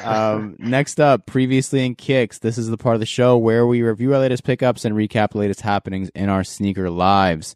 [0.04, 3.82] Um, next up, previously in Kicks, this is the part of the show where we
[3.82, 7.56] review our latest pickups and recap the latest happenings in our sneaker lives.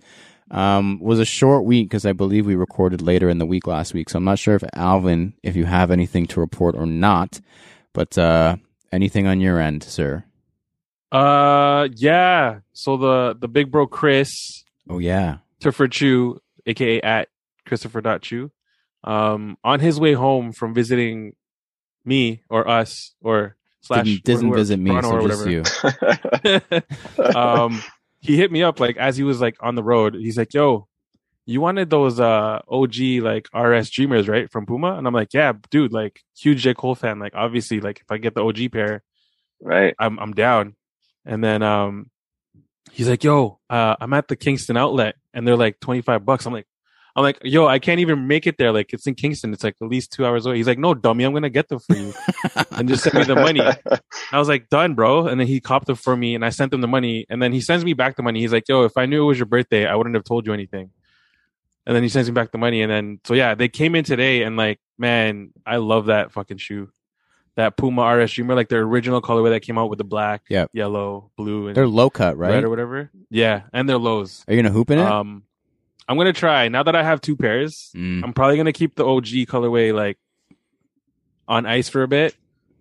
[0.51, 3.93] Um, was a short week because I believe we recorded later in the week last
[3.93, 7.39] week, so I'm not sure if Alvin, if you have anything to report or not.
[7.91, 8.57] But uh,
[8.93, 10.23] anything on your end, sir?
[11.11, 12.59] Uh, yeah.
[12.71, 17.29] So the the big bro Chris Oh yeah, Christopher Chu, aka at
[17.65, 18.51] Christopher Chu,
[19.03, 21.33] um, on his way home from visiting
[22.03, 25.83] me or us or slash didn't, doesn't whoever- visit me, Toronto so or just
[26.33, 26.81] whatever.
[27.17, 27.23] you.
[27.35, 27.81] um,
[28.19, 30.15] he hit me up like as he was like on the road.
[30.15, 30.87] He's like, "Yo,
[31.45, 35.53] you wanted those uh OG like RS Dreamers right from Puma?" And I'm like, "Yeah,
[35.69, 37.19] dude, like huge J Cole fan.
[37.19, 39.03] Like obviously, like if I get the OG pair,
[39.61, 39.95] right.
[39.99, 40.75] I'm I'm down."
[41.25, 42.09] And then um,
[42.91, 46.53] he's like, "Yo, uh, I'm at the Kingston outlet, and they're like 25 bucks." I'm
[46.53, 46.67] like,
[47.15, 48.71] I'm like, yo, I can't even make it there.
[48.71, 49.53] Like it's in Kingston.
[49.53, 50.57] It's like at least two hours away.
[50.57, 52.13] He's like, no, dummy, I'm gonna get them for you,
[52.71, 53.61] and just send me the money.
[54.31, 55.27] I was like, done, bro.
[55.27, 57.53] And then he copped them for me, and I sent him the money, and then
[57.53, 58.39] he sends me back the money.
[58.39, 60.53] He's like, yo, if I knew it was your birthday, I wouldn't have told you
[60.53, 60.89] anything.
[61.85, 64.03] And then he sends me back the money, and then so yeah, they came in
[64.05, 66.89] today, and like, man, I love that fucking shoe.
[67.55, 70.71] That Puma RS Dreamer, like their original colorway that came out with the black, Yep.
[70.73, 72.51] yellow, blue, and They're low cut, right?
[72.51, 73.11] red or whatever.
[73.29, 74.43] Yeah, and they're lows.
[74.47, 75.05] Are you gonna hoop in it?
[75.05, 75.43] Um,
[76.07, 77.91] I'm gonna try now that I have two pairs.
[77.95, 78.23] Mm.
[78.23, 80.17] I'm probably gonna keep the OG colorway like
[81.47, 82.35] on ice for a bit,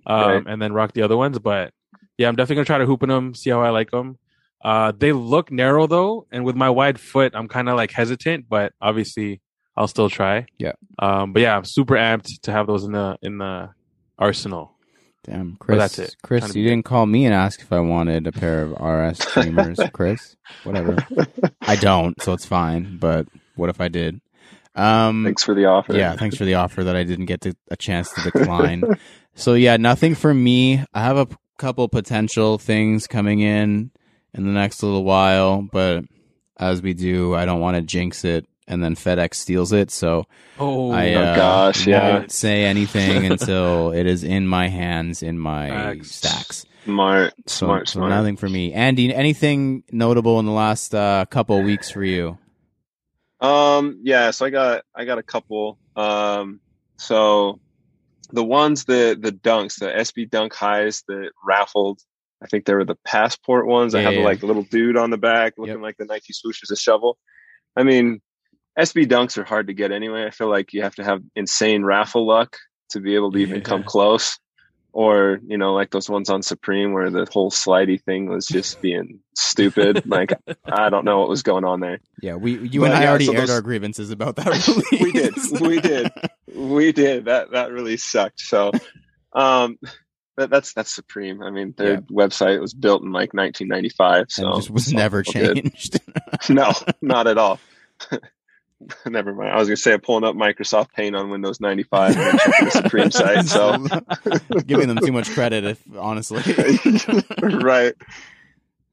[0.06, 0.44] um, Right.
[0.46, 1.38] and then rock the other ones.
[1.38, 1.72] But
[2.16, 4.18] yeah, I'm definitely gonna try to hoop in them, see how I like them.
[4.62, 8.46] Uh, they look narrow though, and with my wide foot, I'm kind of like hesitant,
[8.48, 9.40] but obviously
[9.76, 10.46] I'll still try.
[10.58, 10.72] Yeah.
[10.98, 13.70] Um, but yeah, I'm super amped to have those in the in the
[14.18, 14.70] arsenal.
[15.24, 15.78] Damn, Chris.
[15.78, 16.16] that's it.
[16.22, 18.72] Chris, Trying to you didn't call me and ask if I wanted a pair of
[18.72, 20.36] RS streamers, Chris.
[20.64, 20.96] Whatever.
[21.60, 22.98] I don't, so it's fine.
[22.98, 24.20] But what if I did?
[24.74, 25.94] Um, Thanks for the offer.
[25.94, 28.82] yeah, thanks for the offer that I didn't get to, a chance to decline.
[29.34, 30.84] so yeah, nothing for me.
[30.92, 33.90] I have a p- couple potential things coming in
[34.34, 36.04] in the next little while, but
[36.58, 39.90] as we do, I don't want to jinx it and then FedEx steals it.
[39.90, 40.24] So
[40.58, 42.18] Oh, I Oh, uh, gosh, yeah.
[42.18, 46.14] won't say anything until it is in my hands in my Facts.
[46.14, 46.66] stacks.
[46.84, 48.10] Smart, So, smart, so smart.
[48.10, 48.72] nothing for me.
[48.72, 52.38] Andy, anything notable in the last uh, couple of weeks for you?
[53.40, 55.78] Um, yeah, so I got I got a couple.
[55.96, 56.60] Um,
[56.96, 57.60] so
[58.30, 62.00] the ones the the dunks, the SB dunk highs that raffled.
[62.42, 63.94] I think they were the passport ones.
[63.94, 64.18] I Yeah, have yeah.
[64.20, 65.82] the like little dude on the back looking Yep.
[65.82, 67.18] like the Nike swoosh is a shovel.
[67.76, 68.20] I mean,
[68.78, 70.24] SB dunks are hard to get anyway.
[70.24, 72.56] I feel like you have to have insane raffle luck
[72.90, 73.62] to be able to even Yeah.
[73.62, 74.38] come close.
[74.94, 78.82] Or, you know, like those ones on Supreme where the whole slidey thing was just
[78.82, 80.02] being stupid.
[80.06, 80.34] like
[80.66, 81.98] I don't know what was going on there.
[82.20, 84.46] Yeah, we you But and I yeah, already so aired those- our grievances about that
[84.48, 84.90] release.
[85.00, 85.34] we did.
[85.62, 86.10] We did.
[86.54, 87.24] We did.
[87.24, 88.40] That that really sucked.
[88.40, 88.70] So
[89.32, 89.78] um
[90.36, 91.42] that, that's that's supreme.
[91.42, 92.00] I mean, their Yeah.
[92.10, 96.00] website was built in like 1995, so it just was never changed.
[96.48, 97.58] no, not at all.
[99.06, 99.50] Never mind.
[99.50, 103.10] I was gonna say I'm pulling up Microsoft Paint on Windows 95 and the Supreme
[103.12, 103.44] site.
[103.46, 103.78] So
[104.66, 106.42] giving them too much credit, if honestly.
[107.40, 107.94] right.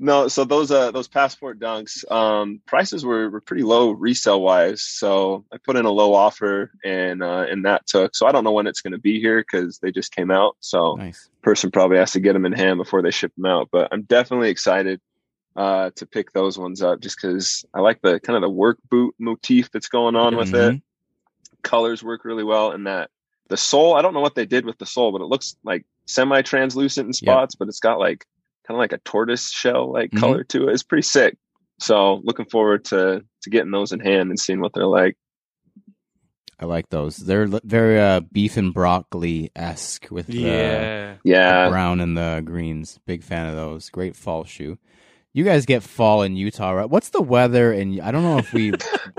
[0.01, 4.81] No, so those uh those passport dunks, um, prices were, were pretty low resale wise.
[4.81, 8.15] So I put in a low offer and uh and that took.
[8.15, 10.55] So I don't know when it's gonna be here because they just came out.
[10.61, 11.29] So nice.
[11.41, 13.67] person probably has to get them in hand before they ship them out.
[13.71, 15.01] But I'm definitely excited
[15.57, 18.77] uh to pick those ones up just because I like the kind of the work
[18.89, 20.81] boot motif that's going on with it Mhm.
[21.63, 23.09] colors work really well and that
[23.49, 25.85] the sole i don't know what they did with the sole but it looks like
[26.05, 28.25] semi translucent in spots but it's got like
[28.69, 30.19] kind of like a tortoise shell like Mhm.
[30.19, 31.35] color to it it's pretty sick
[31.79, 35.17] so looking forward to to getting those in hand and seeing what they're like
[36.61, 37.15] I like those.
[37.15, 41.13] They're very uh, beef and broccoli esque with the, yeah.
[41.13, 42.99] the yeah brown and the greens.
[43.07, 43.89] Big fan of those.
[43.89, 44.77] Great fall shoe.
[45.31, 46.89] You guys get fall in Utah, right?
[46.89, 47.71] What's the weather?
[47.71, 48.73] And I don't know if we.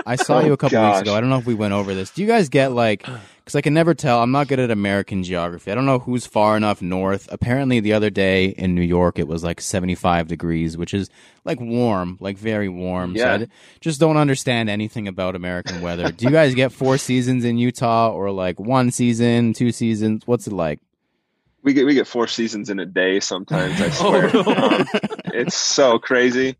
[0.05, 1.15] I saw Oh, you a couple weeks ago.
[1.15, 2.11] I don't know if we went over this.
[2.11, 3.05] Do you guys get like?
[3.05, 4.21] Because I can never tell.
[4.21, 5.71] I'm not good at American geography.
[5.71, 7.29] I don't know who's far enough north.
[7.31, 11.09] Apparently, the other day in New York, it was like 75 degrees, which is
[11.45, 13.15] like warm, like very warm.
[13.15, 13.45] So I Yeah.
[13.79, 16.11] just don't understand anything about American weather.
[16.11, 20.23] Do you guys get four seasons in Utah, or like one season, two seasons?
[20.27, 20.79] What's it like?
[21.63, 24.87] we get we get four seasons in a day sometimes i swear Oh, um,
[25.33, 26.57] it's so crazy.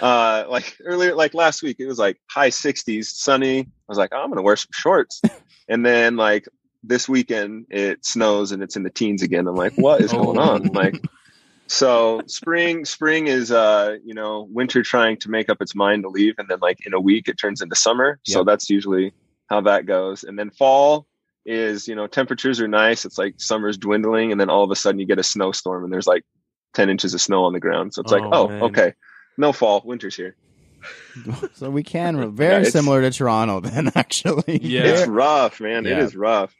[0.00, 3.60] Uh like earlier like last week it was like high 60s sunny.
[3.60, 5.22] I was like oh, i'm gonna wear some shorts.
[5.66, 6.46] And then like
[6.82, 9.46] this weekend it snows and it's in the teens again.
[9.46, 10.68] I'm like what is going on?
[10.68, 10.72] Oh.
[10.72, 11.02] like
[11.66, 16.10] so spring spring is uh you know winter trying to make up its mind to
[16.10, 18.20] leave and then like in a week it turns into summer.
[18.24, 19.14] So that's usually
[19.48, 20.24] how that goes.
[20.24, 21.06] And then fall
[21.46, 23.04] is you know temperatures are nice.
[23.04, 25.92] It's like summer's dwindling and then all of a sudden you get a snowstorm and
[25.92, 26.24] there's like
[26.74, 28.62] 10 inches of snow on the ground so it's like Oh, oh man.
[28.64, 28.94] okay
[29.38, 30.36] no fall winter's here
[31.54, 34.60] So we can very it's- similar to Toronto then actually.
[34.62, 34.82] Yeah.
[34.82, 36.02] it's rough man it Yeah.
[36.04, 36.54] is rough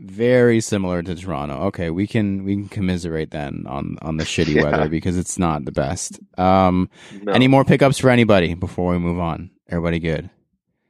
[0.00, 1.54] Very similar to Toronto.
[1.68, 4.62] Okay, we can we can commiserate then on on the shitty Yeah.
[4.64, 6.20] weather because it's not the best.
[6.38, 6.88] Um
[7.22, 7.32] no.
[7.32, 9.50] any more pickups for anybody before we move on?
[9.68, 10.30] Everybody good?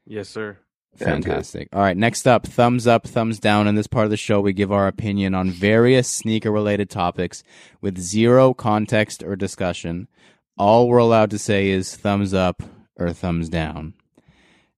[0.07, 0.59] Yes, sir.
[0.99, 1.69] Fantastic.
[1.73, 3.69] All right, next up, thumbs up, thumbs down.
[3.69, 7.43] In this part of the show, we give our opinion on various sneaker related topics
[7.81, 10.09] with zero context or discussion.
[10.57, 12.63] All we're allowed to say is thumbs up
[12.97, 13.95] or thumbs down.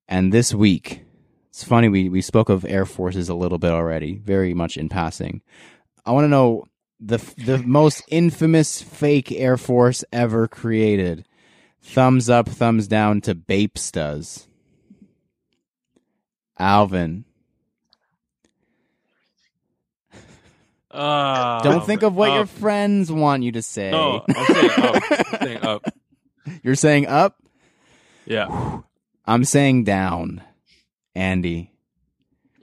[0.06, 1.04] And this week,
[1.48, 4.88] it's funny, we, we spoke of Air Forces a little bit already, very much in
[4.88, 5.40] passing.
[6.04, 6.64] I want to know
[6.98, 11.26] the, the most infamous fake Air Force ever created.
[11.80, 14.46] Thumbs up, thumbs down to Bapestas.
[16.60, 17.24] Alvin.
[20.90, 23.90] Uh, Don't think of what your friends want you to say.
[23.92, 25.02] No, I'm saying up.
[25.10, 25.94] I'm saying up.
[26.62, 27.36] You're saying up.
[28.26, 28.80] Yeah.
[29.24, 30.42] I'm saying down.
[31.14, 31.72] Andy.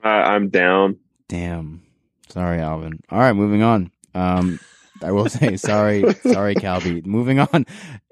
[0.04, 0.98] I, I'm down.
[1.30, 1.84] Damn.
[2.30, 3.00] Sorry, Alvin.
[3.10, 3.92] All right, moving on.
[4.14, 4.60] Um,
[5.04, 7.06] I will say sorry, sorry, Calby.
[7.06, 7.66] Moving on.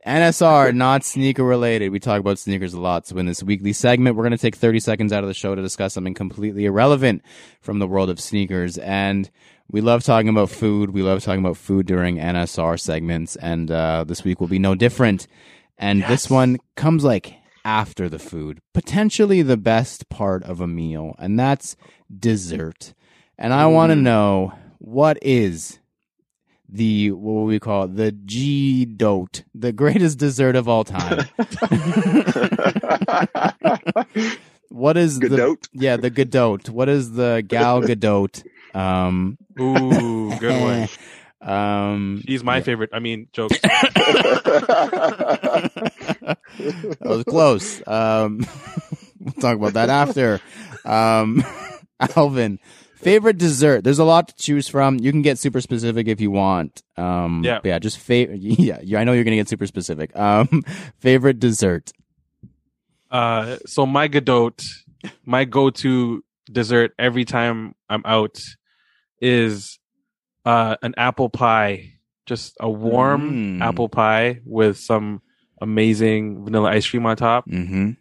[0.06, 1.90] NSR, not sneaker related.
[1.90, 3.08] We talk about sneakers a lot.
[3.08, 5.56] So in this weekly segment, we're going to take 30 seconds out of the show
[5.56, 7.24] to discuss something completely irrelevant
[7.60, 8.78] from the world of sneakers.
[8.78, 9.30] And
[9.72, 10.92] we love talking about food.
[10.92, 13.36] We love talking about food during NSR segments.
[13.38, 15.26] And, uh, this week will be no different.
[15.78, 17.34] And this one comes like
[17.66, 21.16] after the food, potentially the best part of a meal.
[21.18, 21.76] And that's
[22.16, 22.94] dessert.
[23.40, 24.04] And I want to Mm.
[24.04, 25.80] know what is
[26.76, 27.96] the what would we call it?
[27.96, 31.26] The G dote, the greatest dessert of all time.
[34.70, 35.58] what is the Godot.
[35.74, 36.60] yeah the Godot?
[36.72, 38.44] What is the Gal Gadot?
[38.76, 40.62] Um, Ooh, good
[41.42, 41.50] one.
[41.50, 42.64] um, He's my yeah.
[42.64, 42.90] favorite.
[42.94, 43.58] I mean, jokes.
[43.62, 43.98] that
[47.02, 47.82] was close.
[47.88, 48.46] Um,
[49.20, 50.42] we'll talk about that after.
[50.84, 51.44] Um,
[52.16, 52.60] Alvin,
[53.06, 53.84] favorite dessert.
[53.84, 54.98] There's a lot to choose from.
[55.00, 56.82] You can get super specific if you want.
[56.98, 57.60] Um, Yeah.
[57.64, 60.10] yeah, just fa- yeah, yeah, I know you're gonna get super specific.
[60.18, 60.48] Um,
[61.00, 61.92] favorite dessert.
[63.12, 64.58] Uh, so my Godot,
[65.26, 68.38] my go-to dessert every time I'm out
[69.22, 69.80] is
[70.46, 71.94] uh an apple pie,
[72.26, 73.62] just a warm Mm.
[73.62, 75.22] apple pie with some
[75.62, 77.92] amazing vanilla ice cream on top, Mm-hmm.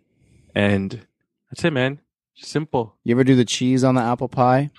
[0.54, 1.06] and
[1.50, 2.00] that's it, man.
[2.36, 2.96] Simple.
[3.04, 4.70] You ever do the cheese on the apple pie?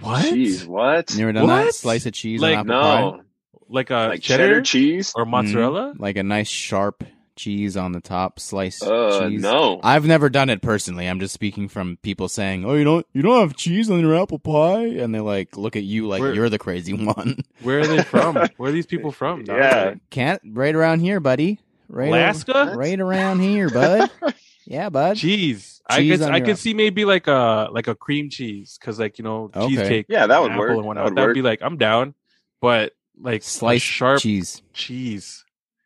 [0.00, 0.24] What?
[0.26, 1.14] Jeez, what?
[1.14, 1.74] You ever done that?
[1.74, 3.00] Slice of cheese Like, on apple pie?
[3.00, 3.20] No,
[3.68, 5.12] Like a like cheddar, cheddar, cheese.
[5.16, 5.94] or mozzarella?
[5.94, 6.00] Mhm.
[6.00, 7.04] Like a nice sharp
[7.34, 9.42] cheese on the top, sliced Uh, cheese.
[9.42, 9.78] no.
[9.82, 11.06] I've never done it personally.
[11.06, 14.14] I'm just speaking from people saying, "Oh, you don't you don't have cheese on your
[14.14, 17.38] apple pie," and they like look at you like Where- you're the crazy one.
[17.62, 18.36] Where are they from?
[18.56, 19.44] Where are these people from?
[19.44, 19.58] dog?
[19.58, 19.94] Yeah.
[20.10, 21.60] Can't right around here, buddy.
[21.88, 22.72] Right, Alaska?
[22.76, 24.10] right around here, bud.
[24.66, 25.16] yeah, bud.
[25.16, 25.75] Cheese.
[25.88, 28.98] I Cheese could I your- could see maybe like a like a cream cheese because
[28.98, 29.68] like you know Okay.
[29.68, 30.06] cheesecake.
[30.08, 30.70] Yeah, that would and work.
[30.76, 30.94] And whatnot.
[30.96, 31.34] That would That'd work.
[31.34, 32.14] be like I'm down,
[32.60, 34.62] but like Sliced sharp cheese.
[34.72, 35.44] cheese.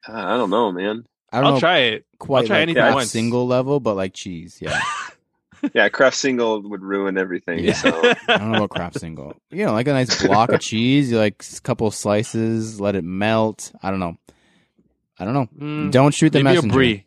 [0.08, 1.04] Uh, I don't know, man.
[1.32, 2.06] I don't I'll know try it.
[2.18, 3.10] quite I'll try like anything that once.
[3.10, 4.58] single level, but like cheese.
[4.60, 4.80] Yeah,
[5.74, 7.58] Yeah, Kraft single would ruin everything.
[7.58, 7.74] Yeah.
[7.74, 7.90] So
[8.28, 9.36] I don't know about Kraft single.
[9.50, 11.10] You know, like a nice block of cheese.
[11.12, 13.70] You like a couple slices, let it melt.
[13.82, 14.16] I don't know.
[15.18, 15.48] I don't know.
[15.58, 16.72] Mm, Don't shoot the maybe messenger.
[16.72, 17.04] a brie.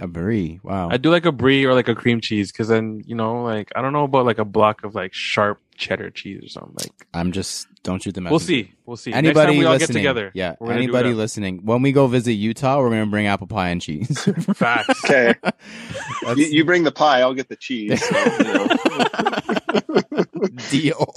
[0.00, 0.58] A brie.
[0.62, 0.88] Wow.
[0.90, 3.70] I do like a brie or like a cream cheese because then you know like
[3.76, 6.74] I don't know about like a block of like sharp cheddar cheese or something.
[6.80, 8.32] Like I'm just don't shoot the messenger.
[8.32, 9.10] we'll see, we'll see.
[9.10, 9.88] Next Anybody time we all listening?
[9.88, 10.56] get together, Yeah.
[10.58, 11.60] we're Anybody listening?
[11.64, 14.22] When we go visit Utah, we're gonna bring apple pie and cheese.
[14.54, 15.04] Facts.
[15.04, 15.34] okay,
[16.36, 18.02] you, you bring the pie, I'll get the cheese.
[18.02, 20.24] So, you know.
[20.70, 21.12] deal.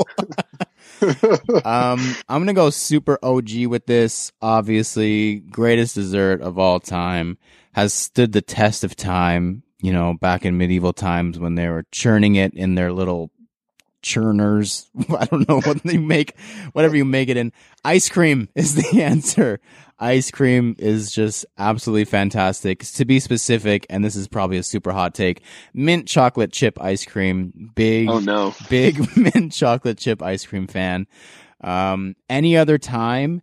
[1.65, 4.31] um, I'm gonna go super OG with this.
[4.41, 7.37] Obviously, greatest dessert of all time
[7.73, 9.63] has stood the test of time.
[9.81, 13.31] You know, back in medieval times when they were churning it in their little
[14.03, 14.89] churners.
[15.09, 16.37] I don't know what they make,
[16.73, 17.51] whatever you make it in.
[17.83, 19.59] Ice cream is the answer.
[19.99, 22.79] Ice cream is just absolutely fantastic.
[22.79, 25.41] To be specific, and this is probably a super hot take,
[25.73, 27.71] mint chocolate chip ice cream.
[27.73, 31.07] Big, oh no, big mint chocolate chip ice cream fan.
[31.61, 33.41] Um, any other time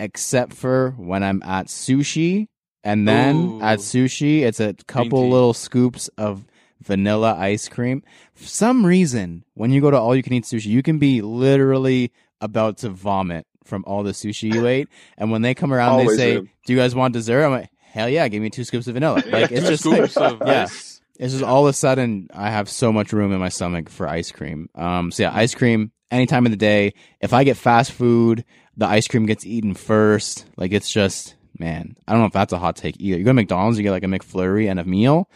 [0.00, 2.48] except for when I'm at sushi,
[2.84, 3.62] and then Ooh.
[3.62, 5.30] at sushi, it's a couple tea.
[5.30, 6.44] little scoops of
[6.80, 8.02] vanilla ice cream.
[8.34, 11.20] For some reason, when you go to all you can eat sushi, you can be
[11.22, 14.88] literally about to vomit from all the sushi you ate.
[15.18, 16.50] And when they come around, Always they say, am.
[16.64, 19.22] "Do you guys want dessert?" I'm like, "Hell yeah, give me two scoops of vanilla."
[19.30, 20.64] Like it's just like, scoops of yeah.
[20.64, 21.00] this.
[21.18, 24.08] it's just all of a sudden I have so much room in my stomach for
[24.08, 24.70] ice cream.
[24.74, 26.94] Um, so yeah, ice cream any time of the day.
[27.20, 28.44] If I get fast food,
[28.76, 30.46] the ice cream gets eaten first.
[30.56, 33.18] Like it's just man, I don't know if that's a hot take either.
[33.18, 35.30] You go to McDonald's, you get like a McFlurry and a meal.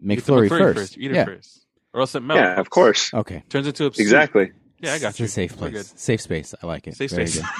[0.00, 0.96] Eat the McFlurry, McFlurry first.
[0.96, 1.24] You eat it yeah.
[1.24, 2.40] first, or else it melts.
[2.40, 3.42] yeah, of course, Okay.
[3.48, 3.98] Turns into a soup.
[4.00, 4.52] exactly.
[4.80, 5.24] Yeah, I got it's you.
[5.24, 5.72] a safe We're place.
[5.72, 5.86] good.
[5.98, 6.54] Safe space.
[6.62, 6.96] I like it.
[6.96, 7.42] Safe Very space.
[7.42, 7.50] good.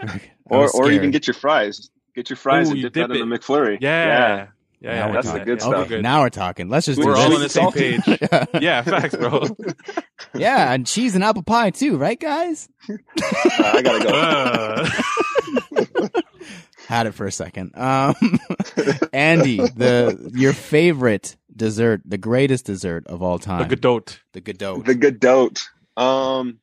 [0.08, 0.30] Very good.
[0.50, 1.90] I Or or even get your fries.
[2.16, 3.40] Get your fries Ooh, and you dip, that dip in the it.
[3.42, 3.78] McFlurry.
[3.80, 4.48] Yeah,
[4.80, 5.06] yeah, Now yeah.
[5.06, 5.44] we're that's the talking.
[5.46, 5.74] good yeah, stuff.
[5.80, 6.02] Okay, good.
[6.02, 6.68] now we're talking.
[6.68, 7.36] Let's just We're do all this.
[7.36, 7.98] on the same Salty.
[8.52, 8.62] page.
[8.62, 9.44] yeah, facts, bro.
[10.34, 12.68] yeah, and cheese and apple pie too, right, guys?
[12.88, 12.94] Uh,
[13.58, 14.14] I gotta go.
[14.14, 14.88] Uh,
[16.86, 17.76] Had it for a second.
[17.76, 18.14] Um,
[19.12, 24.16] Andy, the your favorite dessert, the greatest dessert of all time, the time, Godot.
[24.32, 24.82] the Godot.
[24.82, 25.50] the Godot.
[25.96, 26.60] Um,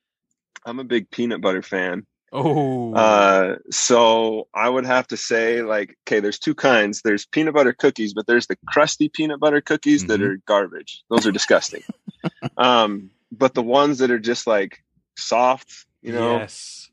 [0.65, 2.05] I'm a big peanut butter fan.
[2.31, 7.01] Oh, Uh, so I would have to say, like, okay, there's two kinds.
[7.01, 10.25] There's peanut butter cookies, but there's the crusty peanut butter cookies that Mhm.
[10.25, 11.03] are garbage.
[11.09, 11.83] Those are disgusting.
[12.57, 14.83] Um, but the ones that are just like
[15.17, 16.89] soft, you know, yes.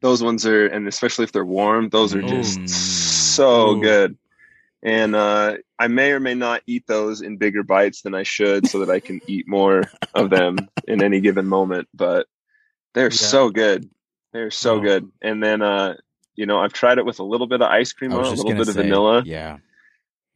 [0.00, 2.68] Those ones are, and especially if they're warm, those are just Mm.
[2.68, 3.80] so Ooh.
[3.80, 4.16] good.
[4.82, 8.66] And uh, I may or may not eat those in bigger bites than I should,
[8.66, 11.88] so that I can eat more of them in any given moment.
[11.94, 12.26] But
[12.94, 13.10] they're Yeah.
[13.10, 13.90] so good.
[14.32, 14.80] They're so Oh.
[14.80, 15.10] good.
[15.22, 15.94] And then, uh,
[16.36, 18.52] you know, I've tried it with a little bit of ice cream on, a little
[18.54, 19.58] bit say, of vanilla, Yeah.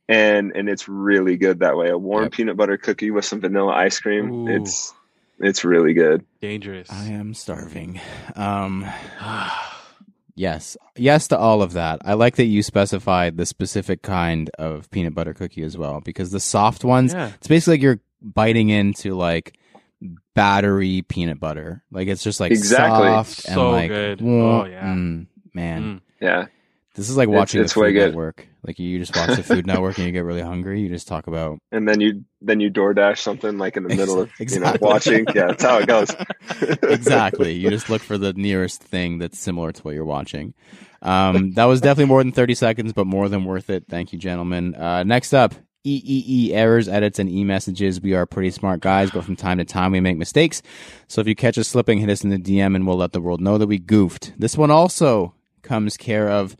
[0.08, 1.88] and and it's really good that way.
[1.90, 2.32] A warm Yep.
[2.32, 4.32] peanut butter cookie with some vanilla ice cream.
[4.48, 4.56] Ooh.
[4.56, 4.92] It's
[5.42, 6.24] it's really good.
[6.40, 6.90] Dangerous.
[6.90, 8.00] I am starving.
[8.36, 8.86] Um,
[10.34, 12.00] yes, yes to all of that.
[12.04, 16.30] I like that you specified the specific kind of peanut butter cookie as well, because
[16.30, 17.32] the soft ones, yeah.
[17.34, 19.58] it's basically like you're biting into like
[20.34, 21.82] battery peanut butter.
[21.90, 23.08] Like it's just like Exactly.
[23.08, 24.18] soft and So like good.
[24.20, 24.84] mm, Oh, yeah.
[24.94, 25.82] mm, man.
[25.82, 26.00] Mm.
[26.20, 26.46] Yeah.
[26.94, 27.94] This is like watching it's the Food.
[27.94, 28.46] Network.
[28.66, 30.80] Like you just watch the Food Network and you get really hungry.
[30.80, 34.20] You just talk about And then you then you DoorDash something like in the middle
[34.20, 35.24] of you know watching.
[35.34, 36.14] Yeah, that's how it goes.
[36.82, 37.54] exactly.
[37.54, 40.52] You just look for the nearest thing that's similar to what you're watching.
[41.00, 43.84] Um, that was definitely more than 30 seconds, but more than worth it.
[43.88, 44.74] Thank you, gentlemen.
[44.74, 48.00] Uh, next up, EEE errors, edits, and e-messages.
[48.00, 50.62] We are pretty smart guys, but from time to time we make mistakes.
[51.08, 53.20] So if you catch us slipping, hit us in the DM and we'll let the
[53.20, 54.32] world know that we goofed.
[54.38, 56.56] This one also comes care of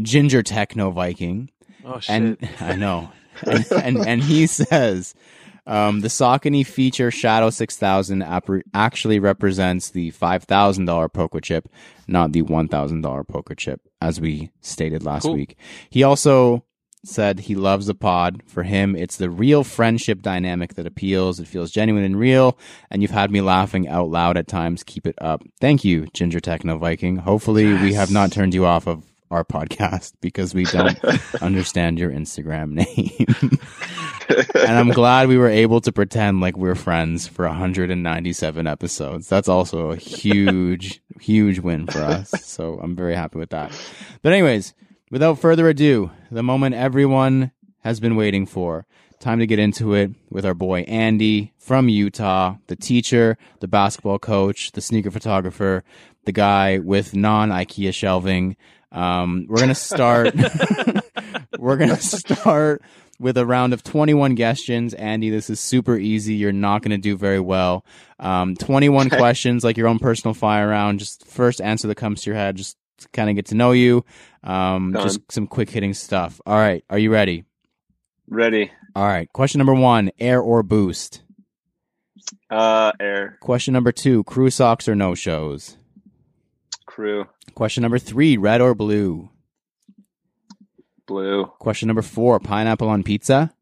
[0.00, 1.50] Ginger Techno Viking.
[1.84, 2.10] Oh shit.
[2.14, 3.10] And I know.
[3.46, 5.14] And, and, and he says,
[5.66, 11.68] um, the Saucony feature Shadow 6000 appre- actually represents the $5,000 poker chip,
[12.08, 15.34] not the $1,000 poker chip, as we stated last Cool.
[15.34, 15.56] week.
[15.88, 16.64] He also
[17.04, 18.42] said he loves the pod.
[18.46, 21.40] For him, it's the real friendship dynamic that appeals.
[21.40, 22.58] It feels genuine and real,
[22.90, 24.82] and you've had me laughing out loud at times.
[24.84, 25.42] Keep it up.
[25.60, 27.16] Thank you, Ginger Techno Viking.
[27.16, 31.02] Hopefully, we have not turned you off of our podcast because we don't
[31.42, 33.58] understand your Instagram name.
[34.54, 39.28] and I'm glad we were able to pretend like we're friends for 197 episodes.
[39.28, 42.30] That's also a huge, huge win for us.
[42.44, 43.72] So I'm very happy with that.
[44.20, 44.74] But anyways,
[45.10, 48.86] without further ado, the moment everyone has been waiting for.
[49.18, 54.18] Time to get into it with our boy Andy from Utah, the teacher, the basketball
[54.18, 55.84] coach, the sneaker photographer,
[56.24, 58.56] the guy with non IKEA shelving.
[58.92, 60.34] Um, we're gonna start.
[61.58, 62.82] we're gonna start
[63.18, 64.94] with a round of 21 questions.
[64.94, 66.34] Andy, this is super easy.
[66.34, 67.84] You're not gonna do very well.
[68.20, 69.16] Um, 21 Okay.
[69.16, 70.98] questions, like your own personal fire round.
[70.98, 72.56] Just first answer that comes to your head.
[72.56, 72.76] Just
[73.12, 74.04] kind of get to know you.
[74.44, 76.40] Um, just some quick hitting stuff.
[76.46, 77.44] All right, are you ready?
[78.28, 78.70] Ready.
[78.94, 79.32] All right.
[79.32, 81.22] Question number one: Air or boost?
[82.50, 83.38] Uh air.
[83.40, 85.76] Question number two: Crew socks or no shows?
[86.94, 87.26] Crew.
[87.54, 89.30] Question number three: Red or blue?
[91.06, 91.46] Blue.
[91.58, 93.52] Question number four: Pineapple on pizza?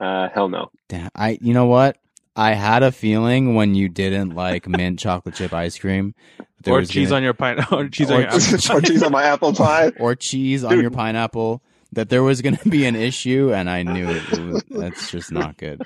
[0.00, 0.70] Uh hell no.
[0.88, 1.38] Damn, I.
[1.40, 1.98] You know what?
[2.34, 6.14] I had a feeling when you didn't like mint chocolate chip ice cream,
[6.62, 8.76] there or was cheese gonna- on your pine or cheese Or on your apple.
[8.76, 9.92] or cheese on my apple pie.
[9.98, 10.82] or cheese on Dude.
[10.82, 11.62] your pineapple.
[11.92, 14.22] That there was going to be an issue, and I knew it.
[14.32, 15.80] it was, that's just not good.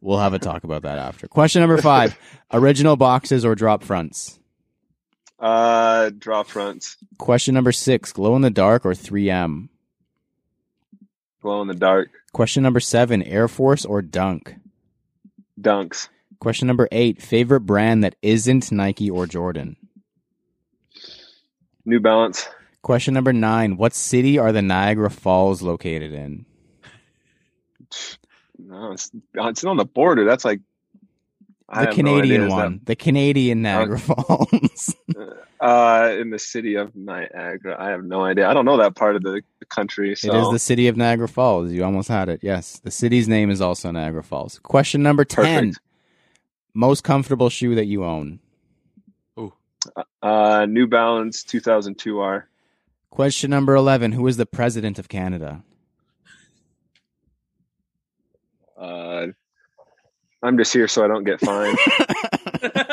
[0.00, 1.28] We'll have a talk about that after.
[1.28, 2.18] Question number five:
[2.52, 4.40] Original boxes or drop fronts?
[5.38, 6.96] Uh draw fronts.
[7.18, 9.68] Question number six: Glow in the dark or 3M?
[11.42, 12.08] Glow in the dark.
[12.32, 14.54] Question number seven: Air Force or Dunk?
[15.60, 16.08] Dunks.
[16.40, 19.76] Question number eight: Favorite brand that isn't Nike or Jordan?
[21.84, 22.48] New Balance.
[22.82, 26.46] Question number nine: What city are the Niagara Falls located in?
[28.58, 30.24] No, it's it's on the border.
[30.24, 30.60] That's like
[31.68, 32.46] The have no Canadian idea.
[32.46, 32.80] Is one.
[32.84, 34.94] The Canadian Niagara Falls.
[35.60, 37.76] uh in the city of Niagara.
[37.78, 38.48] I have no idea.
[38.48, 40.14] I don't know that part of the, the country.
[40.14, 41.72] So It is the city of Niagara Falls.
[41.72, 42.40] You almost had it.
[42.42, 42.78] Yes.
[42.78, 44.58] The city's name is also Niagara Falls.
[44.60, 45.44] Question number 10.
[45.70, 45.80] Perfect.
[46.74, 48.38] Most comfortable shoe that you own.
[50.22, 52.48] uh New Balance 2002 R.
[53.10, 54.12] Question number 11.
[54.12, 55.62] Who is the president of Canada?
[58.76, 59.26] Uh
[60.46, 61.78] I'm just here so I don't get fined.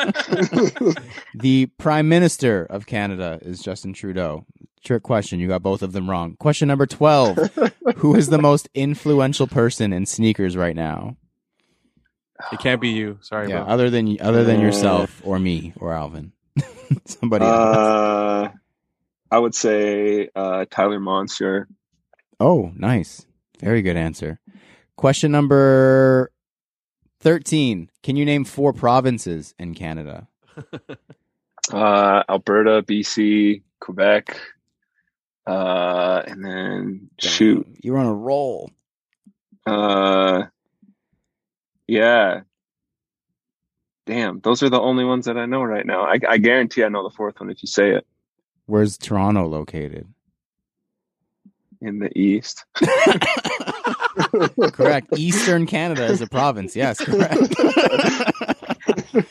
[1.34, 4.46] The prime minister of Canada is Justin Trudeau.
[4.84, 5.40] Trick question.
[5.40, 6.36] You got both of them wrong.
[6.36, 7.38] Question number 12.
[7.96, 11.16] Who is the most influential person in sneakers right now?
[12.52, 13.18] It can't be you.
[13.22, 13.72] Sorry, Yeah, bro.
[13.72, 16.32] other than other than Uh, yourself or me or Alvin.
[17.06, 17.76] Somebody else.
[17.76, 18.48] uh
[19.30, 21.68] I would say uh Tyler Monster.
[22.38, 23.26] Oh, nice.
[23.60, 24.38] Very good answer.
[24.96, 26.30] Question number
[27.24, 27.90] 13.
[28.02, 30.28] Can you name four provinces in Canada?
[31.72, 34.38] Uh Alberta, BC, Quebec.
[35.46, 37.66] Uh and then shoot.
[37.82, 38.70] You're on a roll.
[39.64, 40.42] Uh
[41.86, 42.42] yeah.
[44.04, 46.02] damn, those are the only ones that I know right now.
[46.02, 48.06] I, I guarantee I know the fourth one if you say it.
[48.66, 50.06] Where's Toronto located?
[51.80, 52.66] In the east.
[54.72, 55.08] correct.
[55.18, 56.74] Eastern Canada is a province.
[56.76, 57.54] Yes, correct.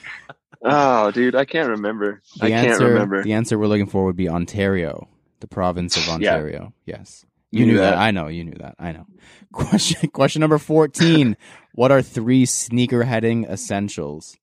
[0.64, 2.22] oh, dude, I can't remember.
[2.40, 3.24] The I answer, can't remember.
[3.24, 5.08] The answer we're looking for would be Ontario,
[5.40, 6.34] the province of Yeah.
[6.36, 6.74] Ontario.
[6.86, 7.26] Yes.
[7.52, 7.92] You, You knew knew that.
[7.92, 8.00] that.
[8.00, 8.28] I know.
[8.28, 8.76] You knew that.
[8.80, 9.06] I know.
[9.54, 11.38] Question question number 14.
[11.76, 14.36] what are three sneaker heading essentials?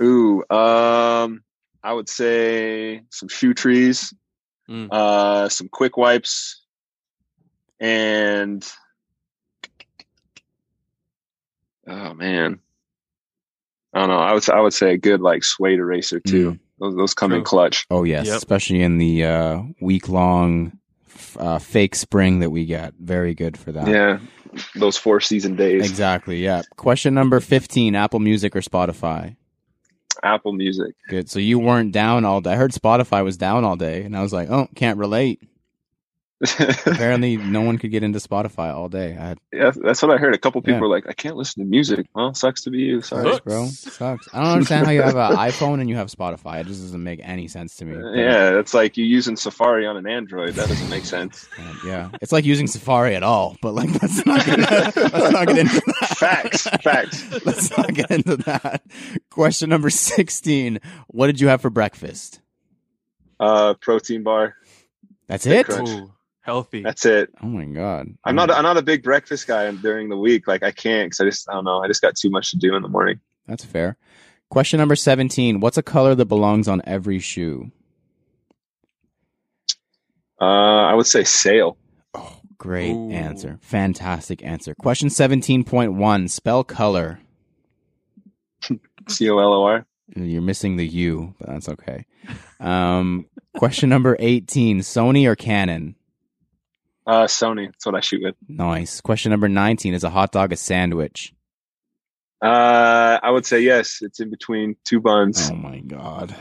[0.00, 1.42] Ooh, um,
[1.82, 4.14] I would say some shoe trees,
[4.70, 4.88] Mm.
[4.92, 6.62] uh, some quick wipes,
[7.80, 8.62] and
[11.88, 12.60] oh man,
[13.94, 14.18] I don't know.
[14.18, 16.52] I would say, I would say a good like suede eraser too.
[16.52, 16.58] Mm.
[16.80, 17.86] Those those come in clutch.
[17.90, 18.36] Oh yes, Yep.
[18.36, 20.78] especially in the uh, week long
[21.36, 22.94] uh, fake spring that we get.
[23.00, 23.88] Very good for that.
[23.88, 24.18] Yeah,
[24.76, 25.88] those four season days.
[25.88, 26.42] Exactly.
[26.42, 26.62] Yeah.
[26.76, 29.34] Question number 15, Apple Music or Spotify?
[30.22, 30.94] Apple Music.
[31.08, 31.28] Good.
[31.30, 32.52] So you weren't down all day.
[32.52, 35.40] I heard Spotify was down all day and I was like, "Oh, can't relate."
[36.40, 39.16] Apparently no one could get into Spotify all day.
[39.18, 40.34] I had yeah, that's what I heard.
[40.34, 40.80] A couple people Yeah.
[40.82, 43.00] were like, "I can't listen to music." Well, sucks to be you.
[43.00, 43.24] Sorry.
[43.32, 43.66] Sucks, bro.
[43.66, 44.28] Sucks.
[44.32, 46.60] I don't understand how you have an iPhone and you have Spotify.
[46.60, 47.96] It just doesn't make any sense to me.
[47.96, 50.54] Uh, But, yeah, it's like you using Safari on an Android.
[50.54, 51.48] That doesn't make sense.
[51.58, 52.10] uh, yeah.
[52.22, 55.82] It's like using Safari at all, but like let's not get, let's not get into
[56.00, 56.16] that.
[56.18, 57.44] Facts, facts.
[57.44, 58.82] Let's not get into that.
[59.30, 60.78] Question number 16.
[61.08, 62.40] What did you have for breakfast?
[63.40, 64.54] Uh, protein bar.
[65.26, 65.66] That's it?
[66.48, 66.56] Crunch.
[66.56, 66.82] Ooh, healthy.
[66.82, 67.30] That's it.
[67.42, 68.08] Oh my god.
[68.24, 68.50] I'm not.
[68.50, 70.48] I'm not a big breakfast guy during the week.
[70.48, 71.48] Like I can't because I just.
[71.48, 71.82] I don't know.
[71.82, 73.20] I just got too much to do in the morning.
[73.46, 73.96] That's fair.
[74.50, 75.60] Question number 17.
[75.60, 77.70] What's a color that belongs on every shoe?
[80.40, 81.76] Uh, I would say sail.
[82.14, 83.10] Oh, great Ooh.
[83.10, 83.58] answer.
[83.60, 84.74] Fantastic answer.
[84.74, 86.30] Question 17.1.
[86.30, 87.20] Spell color.
[89.08, 89.86] C O L O R.
[90.16, 92.06] You're missing the U, but that's okay.
[92.60, 93.26] Um,
[93.56, 94.80] question number 18.
[94.80, 95.96] Sony or Canon?
[97.08, 97.66] Uh, Sony.
[97.66, 98.34] That's what I shoot with.
[98.48, 99.00] Nice.
[99.00, 99.94] Question number 19.
[99.94, 101.32] Is a hot dog a sandwich?
[102.42, 103.98] Uh, I would say yes.
[104.02, 105.50] It's in between two buns.
[105.50, 106.36] Oh my god.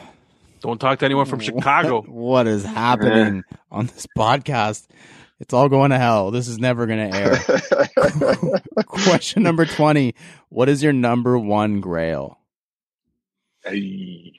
[0.59, 2.01] Don't talk to anyone from Chicago.
[2.01, 4.85] What, what is happening on this podcast?
[5.39, 6.31] It's all going to hell.
[6.31, 8.53] This is never going to air.
[8.85, 10.15] Question number 20.
[10.49, 12.39] What is your number one grail?
[13.65, 14.31] Ay.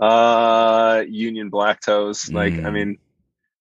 [0.00, 2.32] uh, Union Black Toes.
[2.32, 2.72] Like, I Mm.
[2.72, 2.98] mean,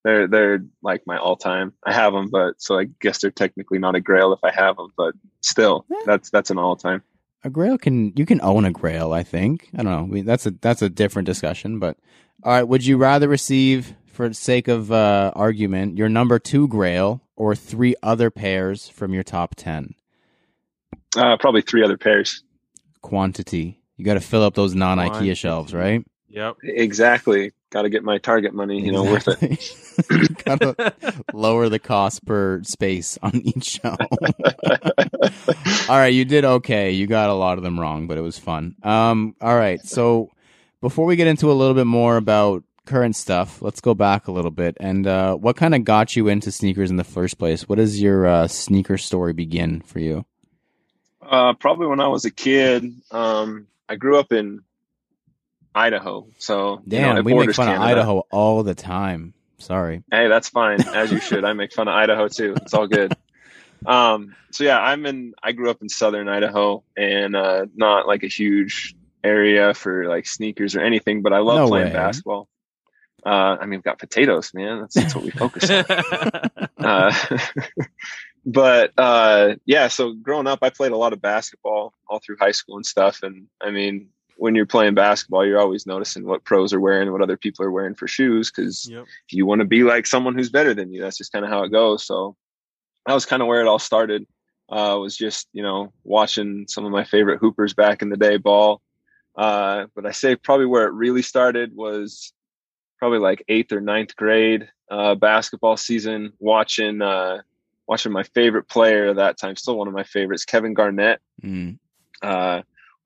[0.06, 1.74] they're they're like my all time.
[1.84, 4.78] I have them, but so I guess they're technically not a Grail if I have
[4.78, 5.98] them, but still, Yeah.
[6.06, 7.02] that's that's an all time.
[7.44, 9.70] A grail can you can own a grail, I think.
[9.74, 10.00] I don't know.
[10.04, 11.98] I mean, that's a that's a different discussion, but
[12.44, 16.68] all right, would you rather receive for the sake of uh, argument your number 2
[16.68, 19.94] grail or three other pairs from your top 10?
[21.18, 22.44] Uh, probably three other pairs.
[23.02, 23.82] Quantity.
[23.98, 26.04] You got to fill up those non-IKEA shelves, right?
[26.30, 26.58] Yep.
[26.64, 27.52] Exactly.
[27.72, 28.82] Got to get my target money.
[28.82, 30.44] You know, worth it.
[30.46, 30.94] Gotta
[31.34, 34.00] lower the cost per space on each shelf.
[35.90, 36.92] all right, you did okay.
[36.92, 38.76] You got a lot of them wrong, but it was fun.
[38.84, 40.32] Um, all right, so
[40.82, 44.32] before we get into a little bit more about current stuff, let's go back a
[44.32, 44.78] little bit.
[44.80, 47.68] And uh, what kind of got you into sneakers in the first place?
[47.68, 50.26] What does your uh, sneaker story begin for you?
[51.22, 52.86] Uh, probably when I was a kid.
[53.12, 54.62] Um, I grew up in
[55.76, 59.34] Idaho, so you know, Damn, we make borders fun of Idaho all the time.
[59.58, 60.04] Sorry.
[60.10, 60.82] Hey, that's fine.
[60.96, 61.44] As you should.
[61.44, 62.56] I make fun of Idaho too.
[62.62, 63.14] It's all good.
[63.86, 65.34] Um, so yeah, I'm in.
[65.44, 70.26] I grew up in southern Idaho, and uh, not like a huge area for like
[70.28, 71.22] sneakers or anything.
[71.22, 71.94] But I love No playing way.
[71.94, 72.48] basketball.
[73.26, 74.82] Uh, I mean, we've got potatoes, man.
[74.82, 75.86] That's, that's what we focus on.
[76.78, 77.12] Uh,
[78.46, 82.52] but uh, yeah, so growing up, I played a lot of basketball all through high
[82.52, 83.24] school and stuff.
[83.24, 87.22] And I mean, when you're playing basketball, you're always noticing what pros are wearing, what
[87.22, 89.06] other people are wearing for shoes, because yep.
[89.30, 91.64] you want to be like someone who's better than you, that's just kind of how
[91.64, 92.06] it goes.
[92.06, 92.36] So
[93.06, 94.26] that was kind of where it all started.
[94.68, 98.38] Uh, was just you know watching some of my favorite hoopers back in the day
[98.38, 98.82] ball.
[99.36, 102.34] Uh, but I say probably where it really started was
[102.98, 106.34] probably like eighth or ninth grade uh, basketball season.
[106.40, 107.42] Watching uh,
[107.88, 111.22] watching my favorite player at that time, still one of my favorites, Kevin Garnett.
[111.44, 111.78] Mm.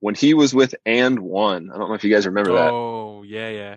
[0.00, 3.48] When he was with AND1, I don't know if you guys remember that Oh yeah,
[3.50, 3.76] yeah.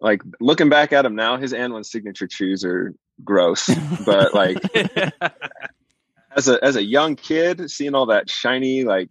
[0.00, 3.68] like looking back at him now, his AND1 signature shoes are gross.
[4.04, 4.58] but like
[6.36, 9.10] as a as a young kid, seeing all that shiny like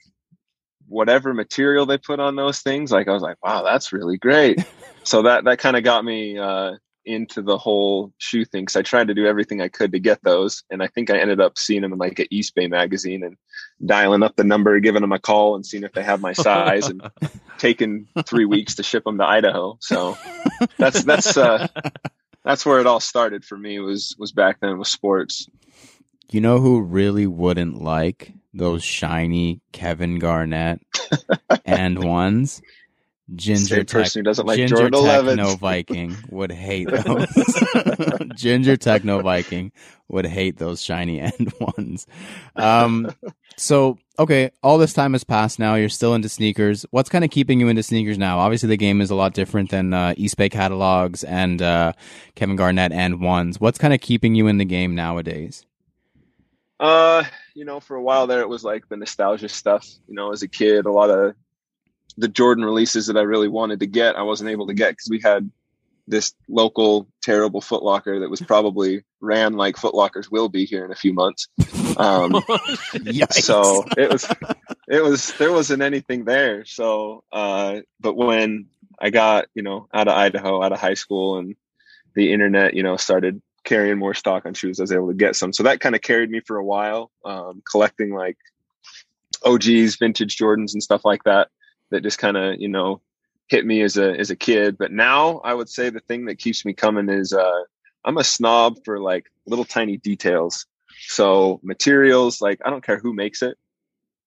[0.87, 4.63] whatever material they put on those things, like I was like, wow, that's really great.
[5.03, 6.73] so that that kind of got me uh
[7.05, 10.23] into the whole shoe thing because I tried to do everything I could to get
[10.23, 13.37] those, and I think I ended up seeing them in like an Eastbay magazine and
[13.85, 16.87] dialing up the number, giving them a call, and seeing if they have my size,
[16.87, 17.01] and
[17.57, 19.77] taking three weeks to ship them to Idaho.
[19.81, 20.17] So
[20.77, 21.67] that's that's uh,
[22.43, 25.47] that's where it all started for me was was back then with sports.
[26.31, 30.81] You know who really wouldn't like those shiny Kevin Garnett
[31.49, 32.61] AND1s?
[33.33, 35.37] Ginger Same Tech, person who doesn't like Ginger Jordan 11.
[35.37, 37.27] Techno Viking would hate those.
[38.35, 39.71] Ginger Techno Viking
[40.07, 42.05] would hate those shiny AND1s.
[42.55, 43.11] Um,
[43.57, 45.57] so okay, all this time has passed.
[45.57, 46.85] Now you're still into sneakers.
[46.91, 48.37] What's kind of keeping you into sneakers now?
[48.39, 51.93] Obviously, the game is a lot different than uh, Eastbay catalogs and uh,
[52.35, 53.59] Kevin Garnett AND1s.
[53.59, 55.65] What's kind of keeping you in the game nowadays?
[56.79, 57.23] Uh,
[57.55, 59.87] you know, for a while there, it was like the nostalgia stuff.
[60.07, 61.33] You know, as a kid, a lot of
[62.17, 65.09] the Jordan releases that I really wanted to get, I wasn't able to get because
[65.09, 65.49] we had
[66.07, 70.95] this local terrible Footlocker that was probably ran like Footlockers will be here in a
[70.95, 71.47] few months.
[71.97, 72.43] Um,
[73.31, 74.27] so it was,
[74.87, 76.65] it was, there wasn't anything there.
[76.65, 78.67] So, uh, but when
[78.99, 81.55] I got, you know, out of Idaho, out of high school and
[82.13, 85.35] the internet, you know, started carrying more stock on shoes, I was able to get
[85.35, 85.53] some.
[85.53, 88.37] So that kind of carried me for a while, um, collecting like
[89.43, 91.49] OGs, vintage Jordans and stuff like that,
[91.95, 93.01] that just kind of, you know,
[93.47, 94.77] hit me as a, as a kid.
[94.77, 97.63] But now I would say the thing that keeps me coming is, uh,
[98.03, 100.65] I'm a snob for like little tiny details.
[101.07, 103.57] So materials, like I don't care who makes it.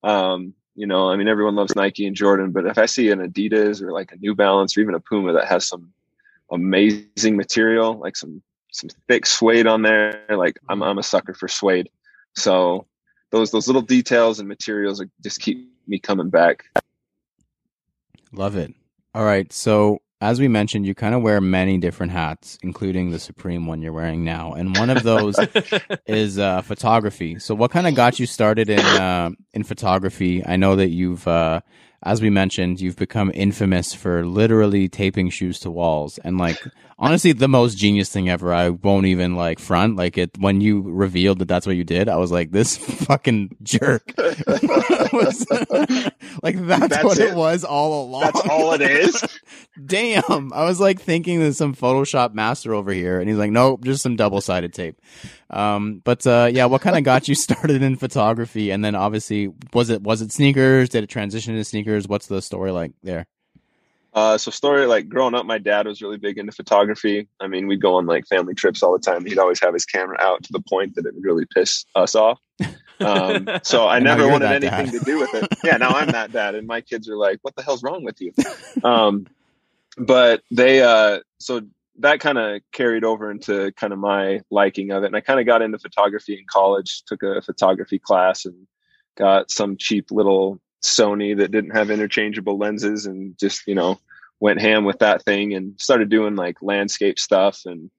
[0.02, 3.20] Um, you know, I mean, everyone loves Nike and Jordan, but if I see an
[3.20, 5.92] Adidas or like a New Balance or even a Puma that has some
[6.50, 8.42] amazing material, like some
[8.72, 11.88] some thick suede on there, like I'm I'm a sucker for suede.
[12.36, 12.86] So
[13.30, 16.66] those those little details and materials just keep me coming back.
[18.32, 18.74] Love it.
[19.14, 19.52] All right.
[19.52, 23.82] So, as we mentioned, you kind of wear many different hats, including the Supreme one
[23.82, 24.52] you're wearing now.
[24.52, 25.36] And one of those
[26.06, 27.38] is uh, photography.
[27.38, 30.44] So, what kind of got you started in uh, in photography?
[30.44, 31.60] I know that you've, uh,
[32.02, 36.58] as we mentioned, you've become infamous for literally taping shoes to walls, and like
[36.98, 38.52] honestly, the most genius thing ever.
[38.52, 39.96] I won't even like front.
[39.96, 42.76] Like it when you revealed that that's what you did, I was like, this
[43.06, 44.12] fucking jerk.
[45.12, 45.46] Was-
[46.42, 47.30] like that's, That's what it.
[47.30, 47.34] it?
[47.34, 48.22] was all along.
[48.22, 49.24] That's all it is.
[49.84, 50.52] Damn.
[50.52, 53.18] I was like thinking there's some Photoshop master over here.
[53.18, 55.00] And he's like, nope, just some double sided tape.
[55.50, 58.70] Um, but, uh, yeah, what kind of got you started in photography?
[58.70, 60.90] And then obviously, was it, was it sneakers?
[60.90, 61.87] Did it transition to sneakers?
[61.88, 63.26] What's the story like there?
[64.14, 67.28] Uh, so story like growing up, my dad was really big into photography.
[67.40, 69.24] I mean, we'd go on like family trips all the time.
[69.24, 72.14] He'd always have his camera out to the point that it would really piss us
[72.14, 72.40] off.
[73.00, 74.92] Um, so I never wanted anything dad.
[74.92, 75.46] to do with it.
[75.62, 78.20] Yeah, now I'm that dad, and my kids are like, "What the hell's wrong with
[78.20, 78.32] you?"
[78.82, 79.26] Um,
[79.96, 81.60] but they, uh, so
[81.98, 85.38] that kind of carried over into kind of my liking of it, and I kind
[85.38, 87.02] of got into photography in college.
[87.06, 88.66] Took a photography class and
[89.16, 93.98] got some cheap little Sony that didn't have interchangeable lenses, and just you know
[94.40, 97.90] went ham with that thing and started doing like landscape stuff and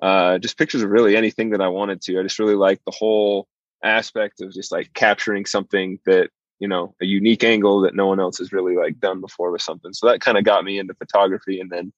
[0.00, 2.18] uh, just pictures of really anything that I wanted to.
[2.18, 3.48] I just really liked the whole
[3.82, 8.20] aspect of just like capturing something that you know a unique angle that no one
[8.20, 9.92] else has really like done before with something.
[9.92, 11.92] So that kind of got me into photography, and then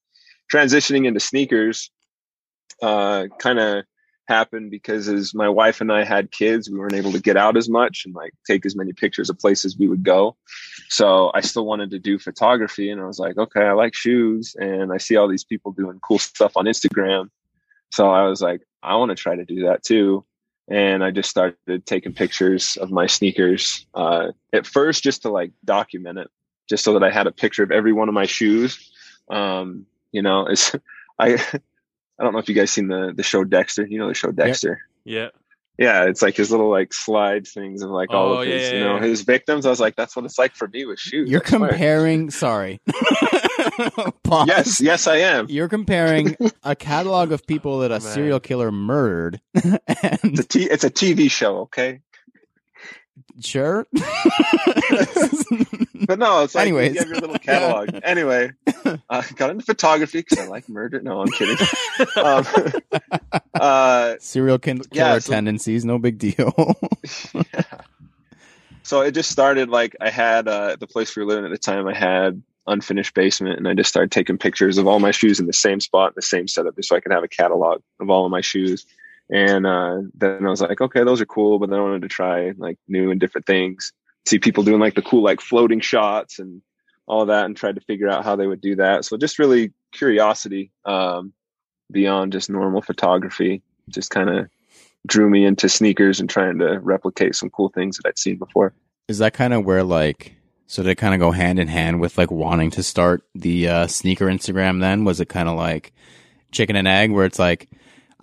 [0.53, 1.91] transitioning into sneakers
[2.83, 3.85] uh, kind of
[4.27, 7.57] happened because as my wife and I had kids, we weren't able to get out
[7.57, 10.37] as much and like take as many pictures of places we would go.
[10.89, 14.57] So I still wanted to do photography and I was like, okay, I like shoes
[14.59, 17.31] and I see all these people doing cool stuff on Instagram.
[17.93, 20.25] So I was like, I want to try to do that too.
[20.69, 25.53] And I just started taking pictures of my sneakers, uh, at first just to like
[25.65, 26.31] document it,
[26.69, 28.91] just so that I had a picture of every one of my shoes.
[29.31, 30.75] Um, you know, it's,
[31.19, 31.39] I,
[32.19, 34.31] I don't know if you guys seen the, the show Dexter, you know, the show
[34.31, 35.29] Dexter yeah.
[35.79, 38.63] yeah, it's like his little like slide things of like all Oh, of yeah, his,
[38.73, 39.03] yeah, you know, yeah.
[39.03, 39.67] his victims.
[39.67, 41.29] I was like, that's what it's like for me with shoes.
[41.29, 41.69] You're I swear.
[41.71, 42.81] comparing, sorry.
[44.23, 44.47] Pause.
[44.49, 45.47] Yes, yes, I am.
[45.49, 48.01] You're comparing a catalog of people that a Man.
[48.01, 52.01] serial killer murdered It's a, t- it's a TV show, okay?
[53.41, 53.87] Sure.
[56.07, 56.93] But no, it's like Anyways.
[56.95, 57.99] you have your little catalog.
[58.05, 58.53] anyway,
[59.09, 61.01] I got into photography because I like murder.
[61.01, 61.57] No, I'm kidding.
[62.23, 62.45] um,
[63.55, 66.77] uh, serial kin- killer Yeah, so- tendencies, no big deal.
[68.83, 71.57] so it just started like I had uh, the place we were living at the
[71.59, 71.89] time.
[71.89, 75.47] I had unfinished basement, and I just started taking pictures of all my shoes in
[75.47, 78.11] the same spot, in the same setup, just so I could have a catalog of
[78.11, 78.85] all of my shoes.
[79.31, 82.09] And uh, then I was like, okay, those are cool, but then I wanted to
[82.09, 83.93] try like new and different things.
[84.27, 86.63] See people doing like the cool like floating shots and
[87.07, 89.05] all that, and tried to figure out how they would do that.
[89.05, 90.71] So just really curiosity.
[90.85, 91.33] Um,
[91.91, 93.63] beyond just normal photography.
[93.89, 94.49] Just kind of
[95.07, 98.75] drew me into sneakers and trying to replicate some cool things that I'd seen before.
[99.09, 102.01] Is that kind of where like so did it kind of go hand in hand
[102.01, 104.81] with like wanting to start the uh, sneaker Instagram?
[104.81, 105.93] Then was it kind of like
[106.53, 107.69] chicken and egg, where it's like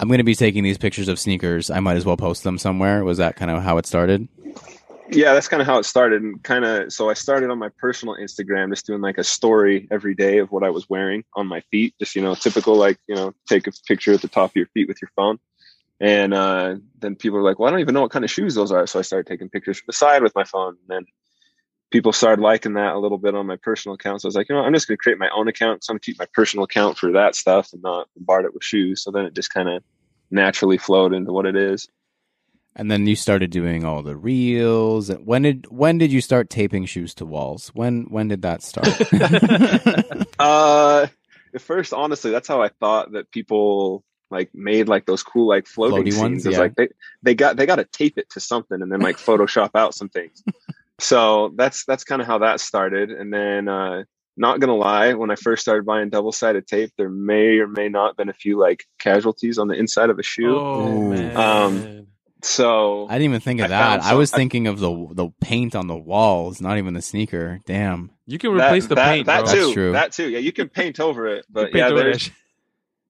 [0.01, 2.57] I'm going to be taking these pictures of sneakers, I might as well post them
[2.57, 3.03] somewhere.
[3.03, 4.27] Was that kind of how it started?
[5.11, 6.21] yeah, that's kind of how it started.
[6.21, 9.87] And kind of, so I started on my personal Instagram, just doing like a story
[9.91, 11.93] every day of what I was wearing on my feet.
[11.99, 14.67] Just, you know, typical, like, you know, take a picture at the top of your
[14.67, 15.37] feet with your phone.
[15.99, 18.55] And uh, then people are like, well, I don't even know what kind of shoes
[18.55, 18.87] those are.
[18.87, 20.77] So I started taking pictures from the side with my phone.
[20.87, 21.05] And then
[21.91, 24.21] people started liking that a little bit on my personal account.
[24.21, 25.83] So I was like, you know, I'm just going to create my own account.
[25.83, 28.53] So I'm going to keep my personal account for that stuff and not bombard it
[28.53, 29.03] with shoes.
[29.03, 29.83] So then it just kind of
[30.31, 31.87] naturally flowed into what it is.
[32.73, 35.09] And then you started doing all the reels.
[35.09, 37.69] When did when did you start taping shoes to walls?
[37.73, 38.87] When when did that start?
[40.39, 41.07] uh,
[41.53, 45.67] at first, honestly, that's how I thought that people like made like those cool like
[45.67, 46.21] floating Floaty scenes.
[46.21, 46.61] ones, It's yeah.
[46.61, 46.87] like they
[47.21, 50.07] they got they got to tape it to something and then like Photoshop out some
[50.07, 50.41] things.
[51.01, 53.11] So that's that's kind of how that started.
[53.11, 54.03] And then uh,
[54.37, 57.89] not gonna lie, when I first started buying double sided tape, there may or may
[57.89, 60.55] not have been a few like casualties on the inside of a shoe.
[60.57, 61.35] Oh man.
[61.37, 62.07] Um,
[62.43, 64.03] So I didn't even think of I that.
[64.03, 67.01] I some- was I- thinking of the the paint on the walls, not even the
[67.01, 67.59] sneaker.
[67.65, 68.11] Damn.
[68.25, 69.53] you can replace the that, paint, That, bro.
[69.53, 69.59] too.
[69.61, 69.91] That's true.
[69.91, 70.29] That too.
[70.29, 72.31] Yeah, you can paint over it, but yeah, over there's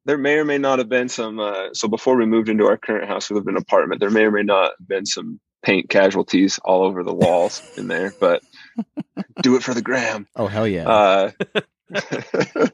[0.05, 1.39] there may or may not have been some.
[1.39, 3.99] Uh, so before we moved into our current house, we lived in an apartment.
[3.99, 7.87] There may or may not have been some paint casualties all over the walls in
[7.87, 8.43] there, but
[9.41, 10.27] do it for the gram.
[10.35, 10.87] Oh hell yeah.
[10.89, 11.31] Uh,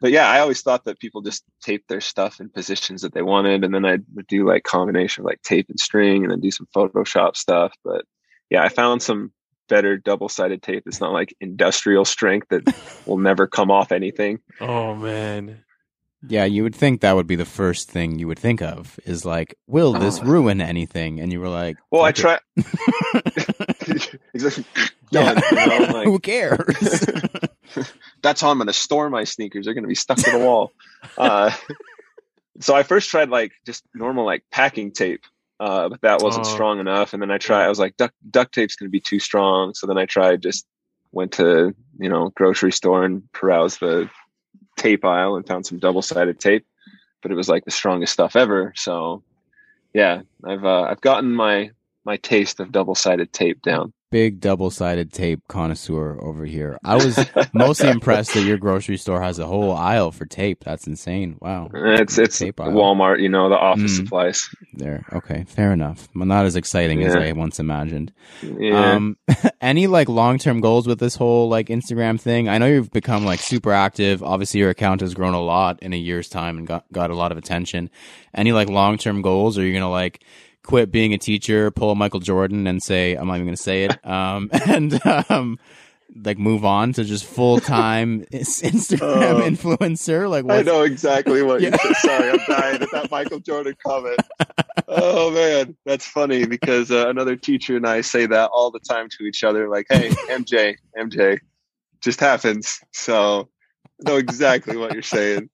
[0.00, 3.22] but yeah, I always thought that people just taped their stuff in positions that they
[3.22, 6.40] wanted, and then I would do like combination of like tape and string, and then
[6.40, 7.74] do some Photoshop stuff.
[7.84, 8.04] But
[8.50, 9.32] yeah, I found some
[9.68, 10.84] better double sided tape.
[10.86, 12.62] It's not like industrial strength that
[13.06, 14.40] will never come off anything.
[14.60, 15.64] Oh man.
[16.28, 19.24] Yeah, you would think that would be the first thing you would think of is
[19.24, 20.24] like, will this Oh.
[20.24, 21.20] ruin anything?
[21.20, 22.38] And you were like, Well, I "Fuck try.
[22.56, 24.64] it." exactly.
[25.10, 25.40] Yeah.
[25.92, 27.06] Like- Who cares?
[28.22, 29.64] that's how I'm going to store my sneakers.
[29.64, 30.72] They're going to be stuck to the wall.
[31.16, 31.52] Uh,
[32.60, 35.22] so I first tried like just normal like packing tape,
[35.60, 36.50] uh, but that wasn't Oh.
[36.50, 37.12] strong enough.
[37.12, 37.64] And then I tried.
[37.64, 39.74] I was like, duct duct tape's going to be too strong.
[39.74, 40.66] So then I tried just
[41.12, 44.10] went to you know grocery store and perused the
[44.76, 46.66] tape aisle and found some double sided tape,
[47.22, 48.72] but it was like the strongest stuff ever.
[48.76, 49.22] So
[49.92, 51.70] yeah, I've uh, I've gotten my
[52.06, 53.92] my taste of double sided tape down.
[54.12, 56.78] Big double sided tape connoisseur over here.
[56.84, 57.18] I was
[57.52, 60.62] mostly impressed that your grocery store has a whole aisle for tape.
[60.64, 61.36] That's insane.
[61.40, 61.70] Wow.
[61.74, 62.70] It's it's Tape aisle.
[62.70, 63.96] Walmart, you know, the office Mm.
[63.96, 64.48] supplies.
[64.74, 65.04] There.
[65.12, 65.44] Okay.
[65.48, 66.08] Fair enough.
[66.14, 68.12] Well, Not as exciting as I once imagined.
[68.42, 68.92] Yeah.
[68.92, 69.16] Um,
[69.60, 72.48] any like long term goals with this whole like Instagram thing?
[72.48, 74.22] I know you've become like super active.
[74.22, 77.16] Obviously, your account has grown a lot in a year's time and got got a
[77.16, 77.90] lot of attention.
[78.32, 79.58] Any like long term goals?
[79.58, 80.22] Are you gonna like
[80.66, 83.84] quit being a teacher, pull a Michael Jordan, and say I'm not even gonna say
[83.84, 85.00] it, um, and
[85.30, 85.58] um,
[86.24, 89.40] like move on to just full time Instagram Oh.
[89.42, 90.28] influencer?
[90.30, 91.70] Like, I know exactly what Yeah.
[91.70, 91.96] you said.
[91.96, 94.18] Sorry, I'm dying at that Michael Jordan comment.
[94.88, 99.08] Oh man, that's funny because uh, another teacher and I say that all the time
[99.18, 99.68] to each other.
[99.68, 101.38] Like, "Hey, MJ, MJ,
[102.00, 103.48] just happens." So,
[104.06, 105.50] I know exactly what you're saying.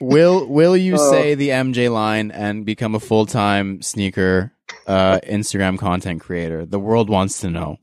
[0.00, 1.10] Will will you Oh.
[1.10, 4.52] say the MJ line and become a full time sneaker
[4.86, 6.64] uh, Instagram content creator?
[6.64, 7.78] The world wants to know.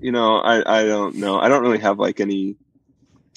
[0.00, 1.38] You know, I I don't know.
[1.38, 2.56] I don't really have like any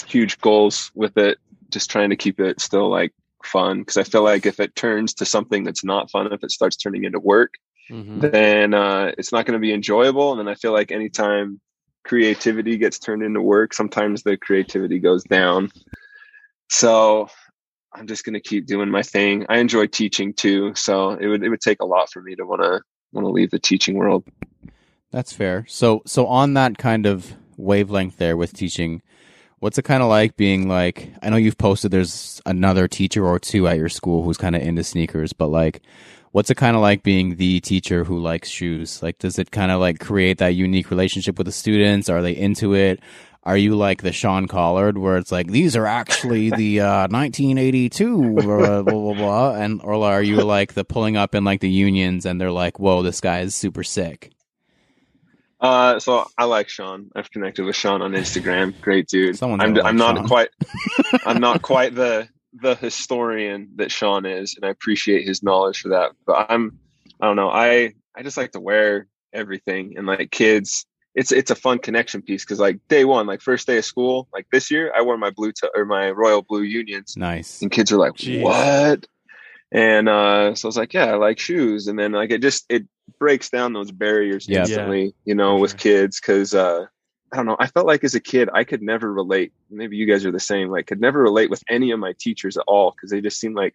[0.08, 1.38] huge goals with it.
[1.70, 5.14] Just trying to keep it still like fun because I feel like if it turns
[5.16, 7.54] to something that's not fun, if it starts turning into work,
[7.92, 8.32] Mhm.
[8.32, 10.32] then uh, it's not going to be enjoyable.
[10.32, 11.60] And then I feel like anytime
[12.04, 15.70] creativity gets turned into work, sometimes the creativity goes down.
[16.70, 17.30] So
[17.94, 19.46] I'm just going to keep doing my thing.
[19.50, 22.46] I enjoy teaching too, so it would it would take a lot for me to
[22.46, 22.82] want to
[23.14, 24.24] want to leave the teaching world.
[25.12, 25.66] That's fair.
[25.70, 29.02] So so on that kind of wavelength there with teaching,
[29.60, 31.14] what's it kind of like being like?
[31.22, 34.62] I know you've posted there's another teacher or two at your school who's kind of
[34.62, 35.82] into sneakers, but like.
[36.32, 39.02] What's it kind of like being the teacher who likes shoes?
[39.02, 42.10] Like, does it kind of like create that unique relationship with the students?
[42.10, 43.00] Are they into it?
[43.46, 48.34] Are you like the Sean Collard, where it's like these are actually the uh, 1982
[48.34, 51.70] blah, blah blah blah, and or are you like the pulling up in like the
[51.70, 54.32] unions and they're like, whoa, this guy is super sick?
[55.62, 57.10] Uh, so I like Sean.
[57.16, 58.80] I've connected with Sean on Instagram.
[58.82, 59.38] Great dude.
[59.38, 60.28] Someone's I'm I'm not Sean.
[60.28, 60.50] quite
[61.26, 65.90] I'm not quite the the historian that Sean is, and I appreciate his knowledge for
[65.90, 66.12] that.
[66.26, 66.80] But I'm
[67.22, 67.50] I don't know.
[67.50, 70.86] I I just like to wear everything, and like kids,
[71.16, 74.28] it's it's a fun connection piece because like day one, like first day of school,
[74.34, 77.62] like this year, I wore my blue t- or my royal blue unions, Nice.
[77.62, 78.42] and kids are like, Jeez.
[78.42, 79.08] "What?"
[79.72, 82.66] And uh, so I was like, "Yeah, I like shoes," and then like it just
[82.70, 82.84] it
[83.20, 84.60] breaks down those barriers Yeah.
[84.62, 85.78] instantly, you know, For with sure.
[85.78, 86.86] kids because uh,
[87.32, 89.54] I don't know, I felt like as a kid I could never relate.
[89.70, 92.58] Maybe you guys are the same, like could never relate with any of my teachers
[92.58, 93.74] at all because they just seemed like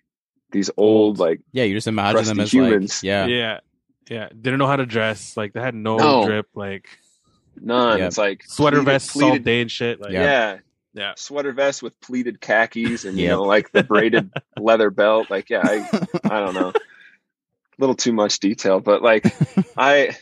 [0.52, 3.02] these old, like Yeah, you just imagine them as Crusty like humans.
[3.02, 3.26] yeah.
[3.26, 3.60] yeah,
[4.08, 4.28] yeah.
[4.28, 5.36] Didn't know how to dress.
[5.36, 6.24] Like they had no, No.
[6.26, 6.48] drip.
[6.54, 6.88] Like
[7.60, 7.98] none.
[7.98, 8.06] Yep.
[8.08, 10.00] It's like sweater pleated- vests all pleated- day and shit.
[10.00, 10.22] Like Yeah.
[10.22, 10.58] yeah.
[10.94, 11.12] yeah.
[11.16, 15.60] sweater vest with pleated khakis and you know like the braided leather belt like yeah
[15.62, 19.24] i i don't know a little too much detail but like
[19.76, 20.16] i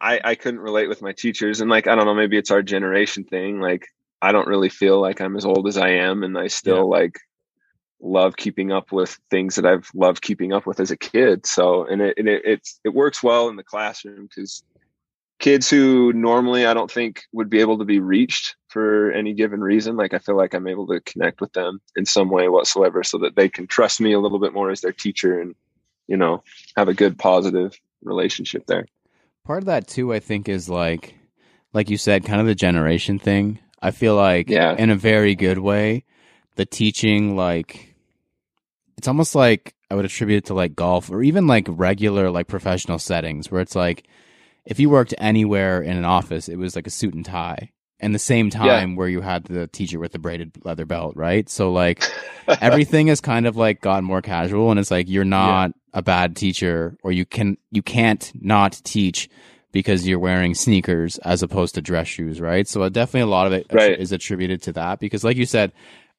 [0.00, 2.62] i i couldn't relate with my teachers and like i don't know maybe it's our
[2.62, 3.86] generation thing like
[4.20, 7.18] i don't really feel like i'm as old as i am and i still like
[8.00, 11.84] love keeping up with things that i've loved keeping up with as a kid so
[11.86, 14.62] and it and it it's, it works well in the classroom because
[15.38, 19.60] kids who normally I don't think would be able to be reached for any given
[19.60, 19.96] reason.
[19.96, 23.18] Like I feel like I'm able to connect with them in some way whatsoever so
[23.18, 25.54] that they can trust me a little bit more as their teacher and,
[26.06, 26.42] you know,
[26.76, 28.86] have a good positive relationship there.
[29.44, 31.14] Part of that too, I think, is like,
[31.72, 33.60] like you said, kind of the generation thing.
[33.80, 34.74] I feel like, Yeah.
[34.76, 36.04] in a very good way,
[36.56, 37.94] the teaching, like,
[38.96, 42.48] it's almost like I would attribute it to like golf or even like regular, like
[42.48, 44.04] professional settings where it's like,
[44.68, 47.72] if you worked anywhere in an office, it was like a suit and tie.
[48.00, 51.48] And the same time where you had the teacher with the braided leather belt, right?
[51.48, 52.06] So like
[52.60, 56.36] everything has kind of like gotten more casual and it's like you're not a bad
[56.36, 59.28] teacher or you can you can't not teach
[59.72, 62.68] because you're wearing sneakers as opposed to dress shoes, right?
[62.68, 63.98] So uh, definitely a lot of it Right.
[63.98, 65.72] is attributed to that because like you said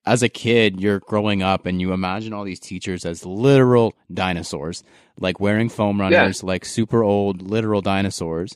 [0.06, 4.84] as a kid you're growing up and you imagine all these teachers as literal dinosaurs
[5.20, 8.56] like wearing foam runners like super old literal dinosaurs.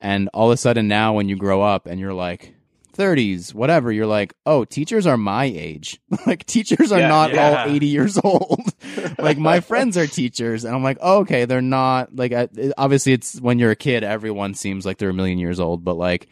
[0.00, 2.54] And all of a sudden now when you grow up and you're like
[2.96, 6.00] 30s whatever you're like oh teachers are my age.
[6.26, 7.64] Like teachers are Yeah, not yeah.
[7.64, 8.60] all 80 years old.
[9.18, 13.12] Like my friends are teachers and i'm like oh, okay they're not like I, obviously
[13.12, 16.28] it's when you're a kid everyone seems like they're a million years old but like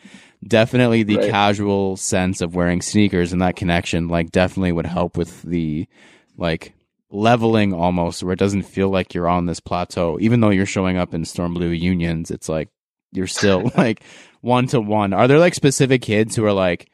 [0.46, 1.30] definitely the Right.
[1.30, 5.86] casual sense of wearing sneakers and that connection like definitely would help with the
[6.36, 6.74] like
[7.10, 10.96] leveling almost where it doesn't feel like you're on this plateau even though you're showing
[10.96, 12.68] up in storm blue unions it's like
[13.12, 14.02] you're still like
[14.40, 16.90] one to one are there like specific kids who are like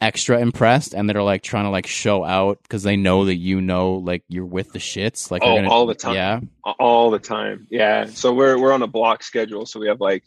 [0.00, 3.36] extra impressed and that are like trying to like show out because they know that
[3.36, 6.14] you know like you're with the shits like Oh, gonna, all the time.
[6.14, 6.40] yeah
[6.78, 7.66] all the time.
[7.70, 8.06] Yeah.
[8.06, 9.64] So we're we're on a block schedule.
[9.66, 10.24] So we have like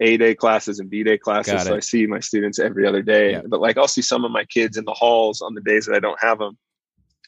[0.00, 1.64] A day classes and B day classes.
[1.64, 1.76] So.
[1.76, 3.32] I see my students every other day.
[3.32, 3.42] Yeah.
[3.46, 5.94] But like I'll see some of my kids in the halls on the days that
[5.94, 6.58] I don't have them.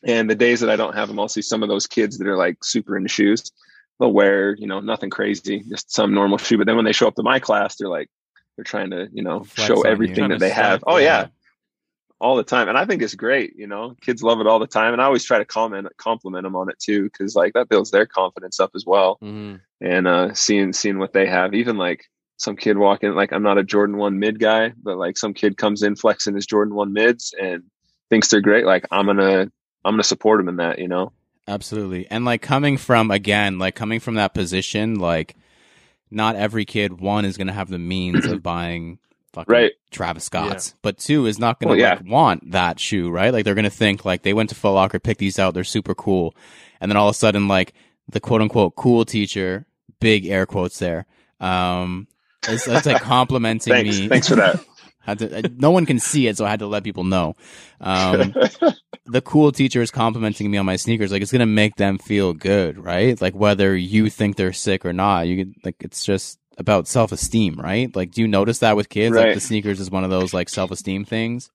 [0.04, 2.26] And the days that I don't have them, I'll see some of those kids that
[2.26, 3.50] are like super into shoes.
[3.98, 6.56] They'll wear, you know, nothing crazy, just some normal shoe.
[6.56, 8.08] But then when they show up to my class, they're like,
[8.56, 10.84] they're trying to, you know, Flex show everything that they have.
[10.86, 11.22] Oh yeah.
[11.22, 11.26] yeah,
[12.20, 12.68] all the time.
[12.68, 13.56] And I think it's great.
[13.56, 14.92] You know, kids love it all the time.
[14.92, 17.90] And I always try to comment, compliment them on it too, because like that builds
[17.90, 19.18] their confidence up as well.
[19.20, 22.04] hmm And uh, seeing seeing what they have, even like
[22.38, 25.56] some kid walking, like I'm not a Jordan one mid guy, but like some kid
[25.58, 27.64] comes in flexing his Jordan one mids and
[28.08, 28.64] thinks they're great.
[28.64, 29.50] Like I'm gonna
[29.84, 30.78] I'm gonna support him in that.
[30.78, 31.12] You know.
[31.46, 32.06] Absolutely.
[32.10, 35.34] And like coming from again, like coming from that position, like
[36.10, 38.98] not every kid one is gonna have the means of buying
[39.32, 39.72] fucking Right.
[39.90, 40.74] Travis Scott's.
[40.82, 41.94] But two is not gonna Well, yeah.
[41.94, 43.32] like want that shoe, right?
[43.32, 45.94] Like they're gonna think like they went to Foot Locker, picked these out, they're super
[45.94, 46.36] cool.
[46.80, 47.72] And then all of a sudden like
[48.08, 49.66] the quote unquote cool teacher,
[50.00, 51.06] big air quotes there,
[51.40, 52.06] um
[52.46, 53.98] it's, like complimenting Thanks.
[53.98, 54.08] me.
[54.08, 54.64] Thanks for that.
[55.00, 57.34] Had to, uh, no one can see it, so I had to let people know.
[57.80, 58.34] Um,
[59.06, 61.10] the cool teacher is complimenting me on my sneakers.
[61.10, 63.18] Like it's gonna make them feel good, right?
[63.18, 67.10] Like whether you think they're sick or not, you can like it's just about self
[67.10, 67.94] esteem, right?
[67.96, 69.16] Like, do you notice that with kids?
[69.16, 71.50] Like the sneakers is one of those like self esteem things.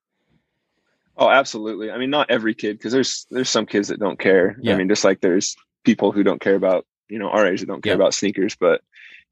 [1.16, 1.92] Oh, absolutely.
[1.92, 4.58] I mean, not every kid, because there's there's some kids that don't care.
[4.62, 4.74] Yeah.
[4.74, 7.68] I mean, just like there's people who don't care about you know our age that
[7.68, 7.98] don't care Yeah.
[7.98, 8.82] about sneakers, but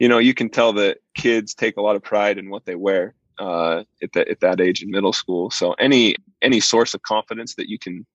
[0.02, 2.74] you know you can tell that kids take a lot of pride in what they
[2.74, 5.52] wear uh, at that at that age in middle school.
[5.52, 8.08] So any any source of confidence that you can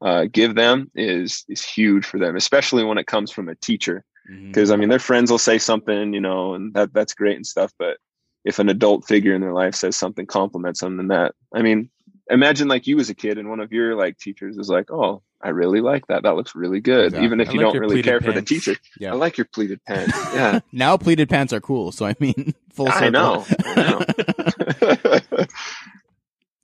[0.00, 4.04] uh, give them is is huge for them, especially when it comes from a teacher.
[4.46, 7.46] Because I mean, their friends will say something, you know, and that that's great and
[7.46, 7.96] stuff, but
[8.44, 11.90] if an adult figure in their life says something compliments them then that i mean
[12.30, 15.22] imagine like you as a kid and one of your like teachers is like oh
[15.42, 17.26] i really like that that looks really good Exactly.
[17.26, 19.12] even if I you like don't really care for the teacher Yeah.
[19.12, 22.86] i like your pleated pants yeah now pleated pants are cool, so I mean, full
[22.86, 23.04] circle.
[23.04, 25.46] i know, I know.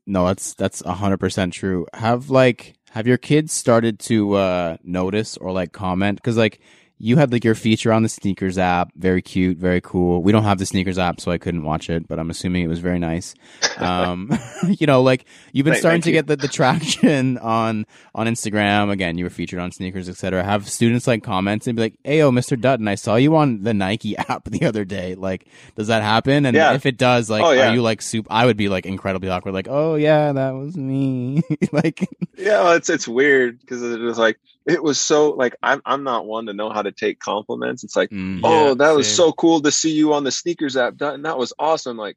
[0.07, 1.87] No, that's that's hundred percent true.
[1.93, 6.17] Have like have your kids started to uh notice or like comment?
[6.17, 6.61] Because like
[6.99, 8.91] you had like your feature on the sneakers app.
[8.97, 10.23] Very cute, very cool.
[10.23, 12.69] We don't have the sneakers app, so I couldn't watch it, but I'm assuming it
[12.69, 13.35] was very nice.
[13.79, 14.37] Um,
[14.67, 16.15] you know, like you've been starting to you.
[16.15, 18.91] get the, the traction on on Instagram.
[18.91, 20.43] Again, you were featured on sneakers, etc.
[20.43, 22.61] Have students like comments and be like, "Hey, yo, Mr.
[22.61, 25.47] Dutton, I saw you on the Nike app the other day." Like,
[25.77, 26.45] does that happen?
[26.45, 26.75] And Yeah.
[26.75, 27.71] if it does, like, Oh, yeah.
[27.71, 28.27] are you like soup?
[28.31, 29.55] I would be like incredibly awkward.
[29.55, 31.43] Like, oh yeah, that was me.
[31.71, 32.01] like,
[32.37, 36.05] Yeah, well, it's it's weird because it was like it was so like I'm I'm
[36.05, 37.83] not one to know how to take compliments.
[37.83, 39.17] It's like, mm, oh, Yeah, that was same.
[39.17, 40.97] so cool to see you on the sneakers app.
[40.97, 41.23] Dutton.
[41.23, 41.97] That was awesome.
[41.97, 42.17] Like,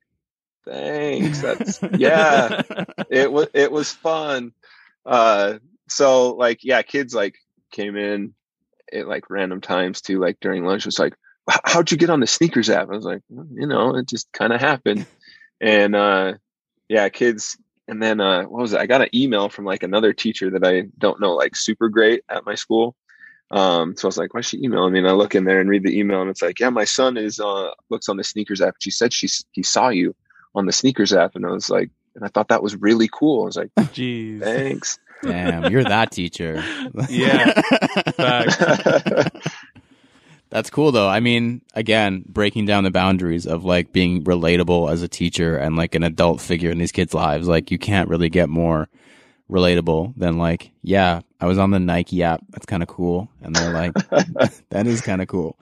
[0.65, 1.41] thanks.
[1.41, 2.61] That's yeah.
[3.09, 4.51] it was it was fun.
[5.05, 7.35] Uh, so like yeah, kids like
[7.71, 8.33] came in
[8.93, 10.19] at like random times too.
[10.19, 11.15] Like during lunch, was like,
[11.63, 12.89] how'd you get on the sneakers app?
[12.89, 15.05] I was like, "Well, you know, it just kind of happened.
[15.61, 16.33] And uh,
[16.89, 17.57] yeah, kids.
[17.91, 18.79] And then uh, what was it?
[18.79, 22.23] I got an email from like another teacher that I don't know like super great
[22.29, 22.95] at my school.
[23.51, 24.99] Um, so I was like, why is she emailing me?
[24.99, 27.17] And I look in there and read the email, and it's like, yeah, my son
[27.17, 28.75] is uh looks on the sneakers app.
[28.79, 30.15] She said she he saw you
[30.55, 33.43] on the sneakers app, and I was like, and I thought that was really cool.
[33.43, 34.39] I was like, Jeez.
[34.41, 34.97] thanks.
[35.21, 36.63] damn, you're that teacher.
[37.09, 37.61] Yeah.
[40.51, 41.07] That's cool though.
[41.07, 45.77] I mean, again, breaking down the boundaries of like being relatable as a teacher and
[45.77, 47.47] like an adult figure in these kids' lives.
[47.47, 48.89] Like you can't really get more
[49.49, 52.41] relatable than like, yeah, I was on the Nike app.
[52.49, 53.29] That's kind of cool.
[53.41, 53.93] And they're like,
[54.69, 55.57] that is kind of cool.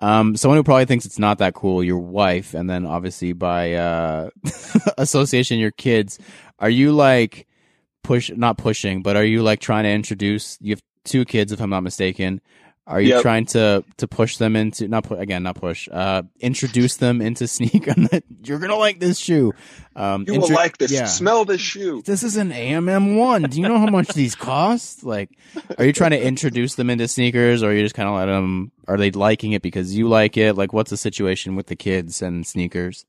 [0.00, 3.74] Um, someone who probably thinks it's not that cool, your wife, and then obviously by
[3.74, 4.30] uh,
[4.98, 6.18] association, your kids.
[6.58, 7.46] Are you like
[8.02, 10.58] push, not pushing, but are you like trying to introduce?
[10.60, 12.40] You have two kids, if I'm not mistaken.
[12.84, 13.22] Are you Yep.
[13.22, 17.46] trying to to push them into not pu- again not push uh introduce them into
[17.56, 17.94] sneaker?
[18.44, 19.52] You're gonna like this shoe.
[19.94, 20.90] Um, You will like this.
[20.90, 21.04] yeah.
[21.04, 22.02] Smell this shoe.
[22.04, 23.42] This is an AMM one.
[23.42, 25.04] Do you know how much these cost?
[25.04, 25.30] Like,
[25.78, 28.26] are you trying to introduce them into sneakers, or are you just kind of let
[28.26, 28.72] them?
[28.88, 30.54] Are they liking it because you like it?
[30.54, 33.04] Like, what's the situation with the kids and sneakers?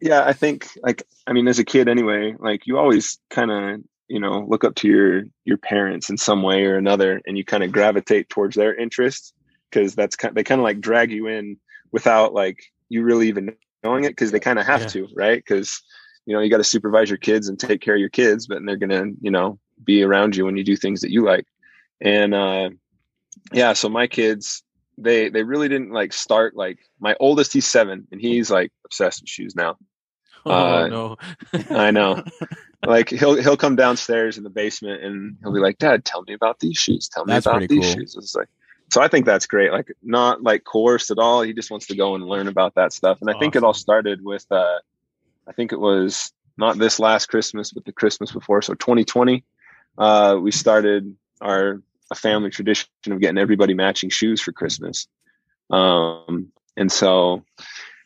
[0.00, 3.80] Yeah, I think like I mean, as a kid anyway, like you always kind of
[4.08, 7.44] you know look up to your your parents in some way or another, and you
[7.44, 9.32] kind of gravitate towards their interests
[9.70, 11.56] because that's kind they kind of like drag you in
[11.92, 13.54] without like you really even
[13.84, 14.86] knowing it because they kind of have Yeah.
[14.88, 15.38] to, right?
[15.38, 15.80] Because
[16.26, 18.58] you know you got to supervise your kids and take care of your kids, but
[18.64, 21.46] they're gonna you know be around you when you do things that you like,
[22.00, 22.70] and uh,
[23.52, 24.62] yeah, so my kids
[25.00, 29.22] they they really didn't like start like my oldest he's seven and he's like obsessed
[29.22, 29.76] with shoes now
[30.44, 31.16] Oh Uh, no.
[31.70, 32.24] I know.
[32.86, 36.34] like he'll he'll come downstairs in the basement and he'll be like, "Dad, tell me
[36.34, 37.08] about these shoes.
[37.08, 37.94] Tell me That's about these cool.
[37.94, 38.48] shoes." It's like,
[38.90, 39.72] so I think that's great.
[39.72, 41.42] Like not like coerced at all.
[41.42, 43.18] He just wants to go and learn about that stuff.
[43.20, 44.78] And I think it all started with, uh,
[45.46, 48.62] I think it was not this last Christmas, but the Christmas before.
[48.62, 49.44] So 2020,
[49.98, 55.08] uh, we started our a family tradition of getting everybody matching shoes for Christmas.
[55.70, 57.44] Um, and so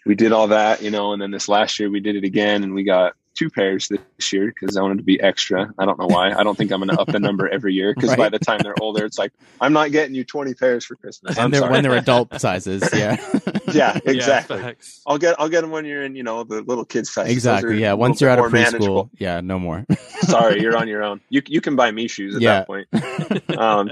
[0.05, 2.65] we did all that, you know, and then this last year we did it again
[2.65, 5.73] and we got two pairs this year because I wanted to be extra.
[5.79, 6.33] I don't know why.
[6.33, 8.61] I don't think I'm going to up the number every year because by the time
[8.63, 11.37] they're older, it's like, I'm not getting you 20 pairs for Christmas.
[11.37, 11.73] I'm and they're, sorry.
[11.73, 13.17] when they're adult sizes, yeah,
[13.73, 14.59] yeah, exactly.
[14.59, 14.73] Yeah.
[15.07, 17.31] I'll get, I'll get them when you're in, you know, the little kids size.
[17.31, 17.95] exactly, yeah.
[17.95, 19.85] Once you're out of preschool, yeah, no more.
[20.21, 21.21] Sorry, you're on your own.
[21.29, 22.59] You, you can buy me shoes at Yeah.
[22.61, 23.59] that point.
[23.59, 23.91] um,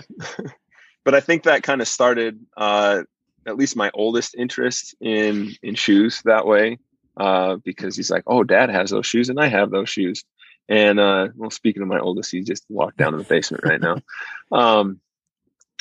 [1.05, 3.03] but I think that kind of started uh,
[3.47, 6.79] at least my oldest interest in in shoes that way
[7.17, 10.25] uh, because he's like, "Oh, Dad has those shoes, and I have those shoes."
[10.69, 13.81] And uh, well, speaking of my oldest, he just walked down to the basement right
[13.81, 13.97] now.
[14.53, 15.01] Um,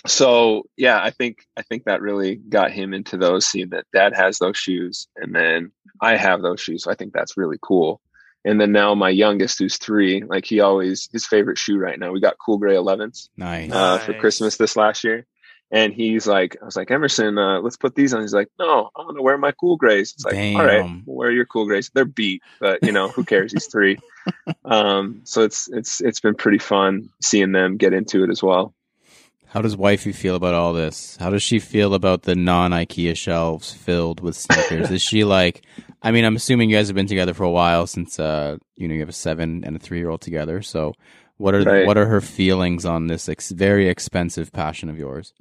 [0.06, 4.14] so yeah, I think I think that really got him into those, seeing that Dad
[4.16, 6.84] has those shoes, and then I have those shoes.
[6.84, 8.00] So I think that's really cool.
[8.46, 12.12] And then now my youngest, who's three, like he always his favorite shoe right now.
[12.12, 13.72] We got Cool Gray 11s nice.
[13.72, 15.26] uh, for Christmas this last year.
[15.72, 18.22] And he's like, I was like, Emerson, uh, let's put these on.
[18.22, 20.14] He's like, no, I'm going to wear my cool grays.
[20.14, 21.04] It's like, all right, Damn.
[21.06, 21.92] we'll wear your cool grays.
[21.94, 23.52] They're beat, but you know, who cares?
[23.52, 24.00] He's three.
[24.66, 28.74] um, so it's, it's, it's been pretty fun seeing them get into it as well.
[29.48, 31.18] How does wifey feel about all this?
[31.18, 34.92] How does she feel about the non IKEA shelves filled with sneakers?
[34.92, 35.64] Is she like?
[36.04, 38.88] I mean, I'm assuming you guys have been together for a while since uh, you
[38.88, 40.62] know you have a seven and a three year old together.
[40.62, 40.94] So,
[41.38, 41.88] what are Right.
[41.88, 45.34] what are her feelings on this ex- very expensive passion of yours?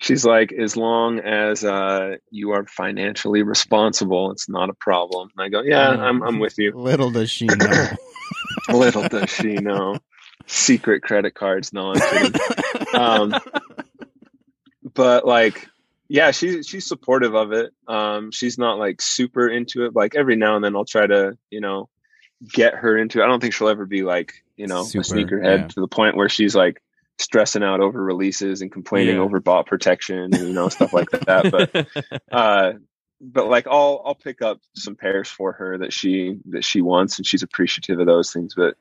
[0.00, 5.28] She's like, as long as, uh, you are financially responsible, it's not a problem.
[5.36, 6.72] And I go, yeah, I'm, I'm with you.
[6.74, 7.86] Little does she know.
[8.70, 9.98] Little does she know.
[10.46, 11.72] Secret credit cards.
[11.72, 12.40] No, I'm kidding.
[12.94, 13.34] Um,
[14.94, 15.68] but like
[16.08, 20.36] yeah she's she's supportive of it um she's not like super into it like every
[20.36, 21.88] now and then i'll try to you know
[22.48, 25.04] get her into it i don't think she'll ever be like you know Super, a
[25.04, 25.66] sneakerhead yeah.
[25.68, 26.82] to the point where she's like
[27.20, 29.22] stressing out over releases and complaining Yeah.
[29.22, 31.50] over bot protection and you know stuff like that.
[31.50, 32.72] But uh,
[33.20, 37.18] but like I'll I'll pick up some pairs for her that she that she wants
[37.18, 38.54] and she's appreciative of those things.
[38.56, 38.74] But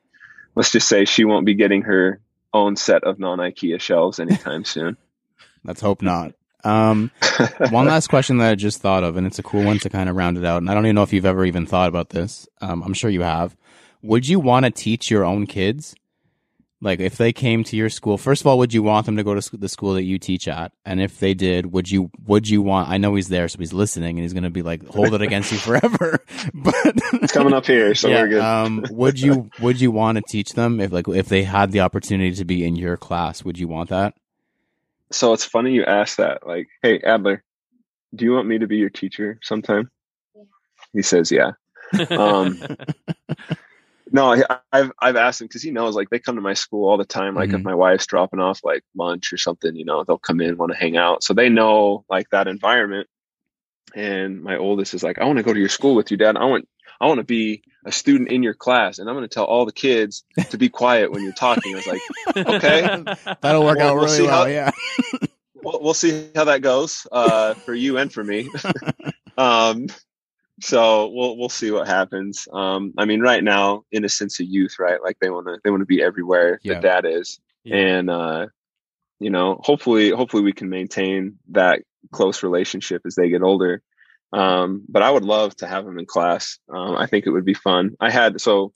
[0.56, 2.22] let's just say she won't be getting her
[2.54, 4.98] own set of non IKEA shelves anytime soon.
[5.64, 6.34] Let's hope not.
[6.64, 7.12] Um,
[7.70, 10.10] one last question that I just thought of, and it's a cool one to kind
[10.10, 10.58] of round it out.
[10.62, 12.48] And I don't even know if you've ever even thought about this.
[12.62, 13.58] Um, I'm sure you have.
[14.02, 15.96] Would you want to teach your own kids?
[16.82, 19.24] Like, if they came to your school, first of all, would you want them to
[19.24, 20.72] go to sc- the school that you teach at?
[20.86, 22.90] And if they did, would you would you want?
[22.90, 25.22] I know he's there, so he's listening, and he's going to be like, hold it
[25.22, 26.20] against you forever.
[26.54, 26.76] but
[27.14, 28.42] it's coming up here, so yeah, we're good.
[28.42, 31.82] um, would you would you want to teach them if like if they had the
[31.82, 33.44] opportunity to be in your class?
[33.44, 34.14] Would you want that?
[35.12, 36.46] so it's funny you ask that.
[36.46, 37.44] Like, hey Adler,
[38.14, 39.90] do you want me to be your teacher sometime?
[40.94, 41.52] He says, yeah.
[42.10, 42.62] Um,
[44.12, 46.90] No, I- I've I've asked him because he knows like they come to my school
[46.90, 47.36] all the time.
[47.36, 47.64] Like if Mhm.
[47.64, 50.78] my wife's dropping off like lunch or something, you know, they'll come in want to
[50.78, 51.24] hang out.
[51.24, 53.08] So they know like that environment.
[53.96, 56.38] And my oldest is like, I want to go to your school with you, Dad.
[56.38, 56.68] I want
[57.02, 59.66] I want to be a student in your class, and I'm going to tell all
[59.66, 61.74] the kids to be quiet when you're talking.
[61.74, 62.02] I was like,
[62.36, 63.04] okay.
[63.42, 64.42] That'll work Well, out we'll really see well.
[64.44, 64.72] how- yeah.
[65.64, 68.50] we'll, we'll see how that goes uh, for you and for me.
[69.38, 69.88] um,
[70.62, 72.48] so we'll we'll see what happens.
[72.52, 75.02] Um, I mean, right now, innocence of youth, right?
[75.02, 76.76] Like they want to they want to be everywhere Yeah.
[76.76, 77.76] that dad is, Yeah.
[77.78, 78.48] and uh,
[79.20, 81.82] you know, hopefully, hopefully we can maintain that
[82.12, 83.82] close relationship as they get older.
[84.32, 86.60] Um, but I would love to have them in class.
[86.70, 87.96] Um, I think it would be fun.
[88.00, 88.74] I had so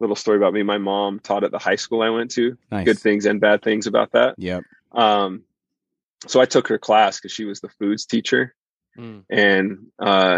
[0.00, 0.62] little story about me.
[0.64, 2.58] My mom taught at the high school I went to.
[2.70, 2.84] Nice.
[2.84, 4.34] Good things and bad things about that.
[4.36, 4.64] Yep.
[4.92, 5.44] Um,
[6.26, 8.54] so I took her class because she was the foods teacher,
[8.96, 9.24] Mm.
[9.30, 9.78] and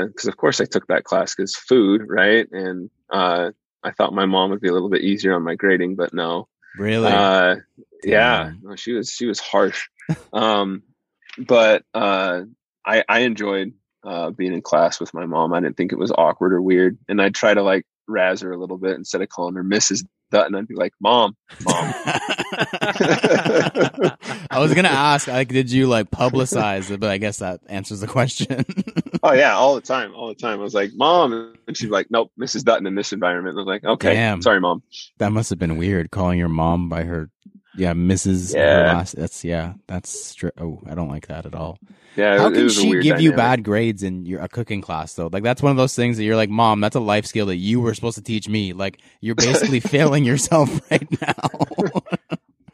[0.08, 2.46] because of course I took that class because food, right?
[2.50, 3.50] And uh,
[3.82, 6.48] I thought my mom would be a little bit easier on my grading, but no.
[6.76, 7.12] Really?
[7.12, 7.56] Uh,
[8.02, 9.88] yeah, no, she was she was harsh.
[10.32, 10.82] um,
[11.38, 12.42] but uh,
[12.84, 13.72] I I enjoyed
[14.04, 15.52] uh, being in class with my mom.
[15.52, 18.52] I didn't think it was awkward or weird, and I'd try to like razz her
[18.52, 20.04] a little bit instead of calling her Mrs.
[20.30, 20.54] Dutton.
[20.54, 21.94] I'd be like, "Mom, mom."
[24.50, 27.00] I was gonna ask, like, did you like publicize it?
[27.00, 28.64] But I guess that answers the question.
[29.20, 30.60] Oh yeah, all the time, all the time.
[30.60, 32.62] I was like, "Mom," and she's like, "Nope, Mrs.
[32.62, 34.40] Dutton in this environment." And I was like, "Okay, Damn.
[34.42, 34.84] sorry, mom."
[35.18, 37.28] that must have been weird calling your mom by her,
[37.78, 38.54] yeah, Mrs.
[38.54, 38.92] Yeah.
[38.92, 39.16] last.
[39.16, 41.78] That's yeah, that's stri- oh, I don't like that at all.
[42.16, 45.28] Yeah, How can she give you bad grades in your a cooking class though?
[45.32, 47.56] Like that's one of those things that you're like, mom, that's a life skill that
[47.56, 48.72] you were supposed to teach me.
[48.72, 52.00] Like you're basically failing yourself right now.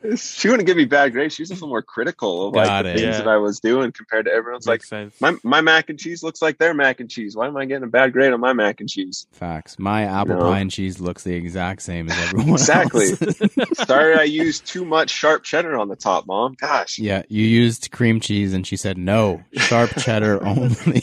[0.16, 1.34] She wouldn't give me bad grades.
[1.34, 2.92] She was a little more critical of like Got the it.
[2.98, 3.18] things Yeah.
[3.18, 4.66] that I was doing compared to everyone's.
[4.66, 5.18] Like sense.
[5.20, 7.34] my my mac and cheese looks like their mac and cheese.
[7.36, 9.26] Why am I getting a bad grade on my mac and cheese?
[9.32, 9.78] Facts.
[9.78, 10.42] My apple No.
[10.42, 13.06] pie and cheese looks the exact same as everyone Exactly.
[13.86, 16.54] Sorry, I used too much sharp cheddar on the top, mom.
[16.60, 16.98] Gosh.
[16.98, 21.02] yeah, you used cream cheese and she said no, sharp cheddar only.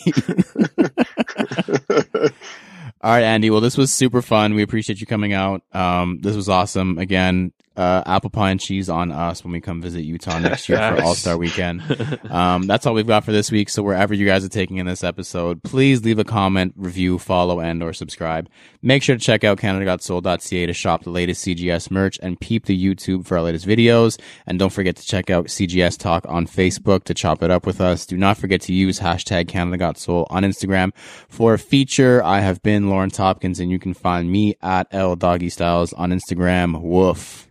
[3.04, 3.50] All right, Andy.
[3.50, 4.54] Well, this was super fun.
[4.54, 5.64] We appreciate you coming out.
[5.74, 7.00] Um, this was awesome.
[7.00, 10.78] Again, uh, apple pie and cheese on us when we come visit Utah next year
[10.78, 11.82] for All Star Weekend.
[12.30, 13.70] Um, that's all we've got for this week.
[13.70, 17.60] So wherever you guys are taking in this episode, please leave a comment, review, follow,
[17.62, 18.50] and or subscribe.
[18.82, 22.78] Make sure to check out CanadaGotSoul.ca to shop the latest CGS merch and peep the
[22.78, 24.20] YouTube for our latest videos.
[24.46, 27.80] And don't forget to check out CGS Talk on Facebook to chop it up with
[27.80, 28.06] us.
[28.06, 30.94] Do not forget to use hashtag CanadaGotSoul on Instagram
[31.30, 32.24] for a feature.
[32.24, 36.12] I have been Lawrence Hopkins and you can find me at L Doggy Styles on
[36.12, 36.82] Instagram.
[36.82, 37.51] Woof.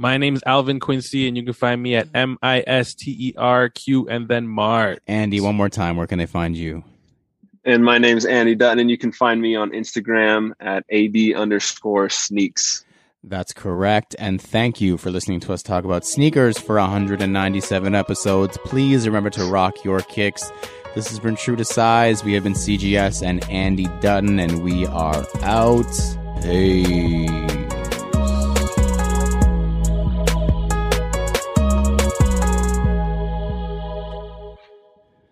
[0.00, 3.34] My name's Alvin Quincy, and you can find me at M I S T E
[3.36, 5.02] R Q and then Mart.
[5.08, 6.84] Andy, one more time, where can they find you?
[7.64, 12.08] And my name's Andy Dutton, and you can find me on Instagram at ab underscore
[12.10, 12.84] sneaks.
[13.24, 14.14] That's correct.
[14.20, 18.56] And thank you for listening to us talk about sneakers for 197 episodes.
[18.64, 20.52] Please remember to rock your kicks.
[20.94, 22.22] This has been True to Size.
[22.22, 25.92] We have been CGS and Andy Dutton, and we are out.
[26.40, 27.67] Hey.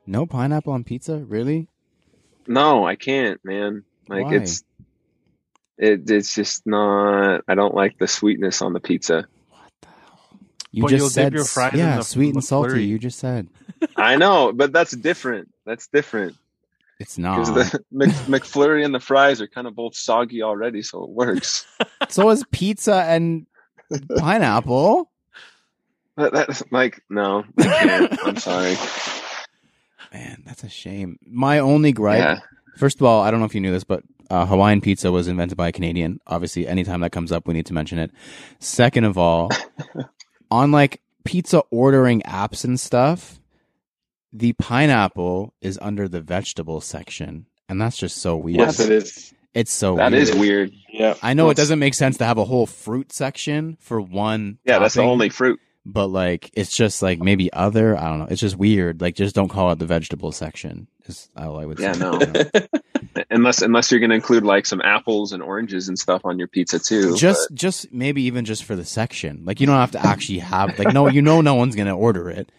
[0.07, 1.19] No pineapple on pizza?
[1.19, 1.69] Really?
[2.47, 3.85] No, I can't, man.
[4.09, 4.35] Like Why?
[4.37, 4.65] it's
[5.79, 7.43] it, it's just not.
[7.49, 9.27] I don't like the sweetness on the pizza.
[9.51, 10.39] What the hell?
[10.71, 12.71] You But just you'll dip said your fries in yeah, the sweet and salty.
[12.71, 12.87] McFlurry.
[12.89, 13.49] You just said
[13.97, 15.53] I know, but that's different.
[15.65, 16.37] That's different
[16.99, 20.83] it's not because the Mc, McFlurry and the fries are kind of both soggy already,
[20.83, 21.67] so it works.
[22.09, 23.47] so is pizza and
[24.19, 25.11] pineapple.
[26.17, 28.27] That, that's like no, I can't.
[28.27, 28.77] I'm sorry.
[30.17, 31.19] Man, that's a shame.
[31.27, 32.39] My only gripe, Yeah,
[32.79, 35.29] first of all, I don't know if you knew this, but uh, Hawaiian pizza was
[35.29, 36.21] invented by a Canadian.
[36.27, 38.11] Obviously, anytime that comes up, we need to mention it.
[38.59, 39.51] Second of all,
[40.51, 43.41] on like pizza ordering apps and stuff,
[44.33, 48.59] the pineapple is under the vegetable section, and that's just so weird.
[48.61, 49.35] Yes, it is.
[49.53, 50.23] It's so That weird.
[50.23, 50.73] is weird.
[50.93, 51.15] Yeah.
[51.23, 54.59] I know it doesn't make sense to have a whole fruit section for one.
[54.65, 55.61] Yeah, that's the only fruit.
[55.89, 57.97] But like, it's just like maybe other.
[57.97, 58.27] I don't know.
[58.29, 59.01] It's just weird.
[59.01, 60.89] Like, just don't call it the vegetable section.
[61.07, 62.01] Is all I would Yeah, say.
[62.01, 62.19] no.
[62.21, 63.25] You know?
[63.31, 66.49] Unless unless you're going to include like some apples and oranges and stuff on your
[66.49, 67.17] pizza too.
[67.17, 70.79] just just maybe even just for the section like you don't have to actually have
[70.79, 72.51] like no you know no one's gonna order it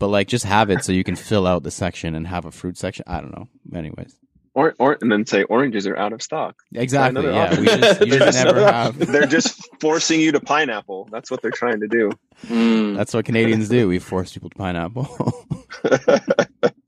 [0.00, 2.50] but like just have it so you can fill out the section and have a
[2.50, 4.16] fruit section i don't know anyways
[4.54, 6.56] or or and then say oranges are out of stock.
[6.74, 11.08] exactly yeah we just you They're just never have They're just forcing you to pineapple.
[11.10, 12.10] That's what they're trying to do.
[12.46, 12.96] Mm.
[12.96, 15.46] that's what canadians do we force people to pineapple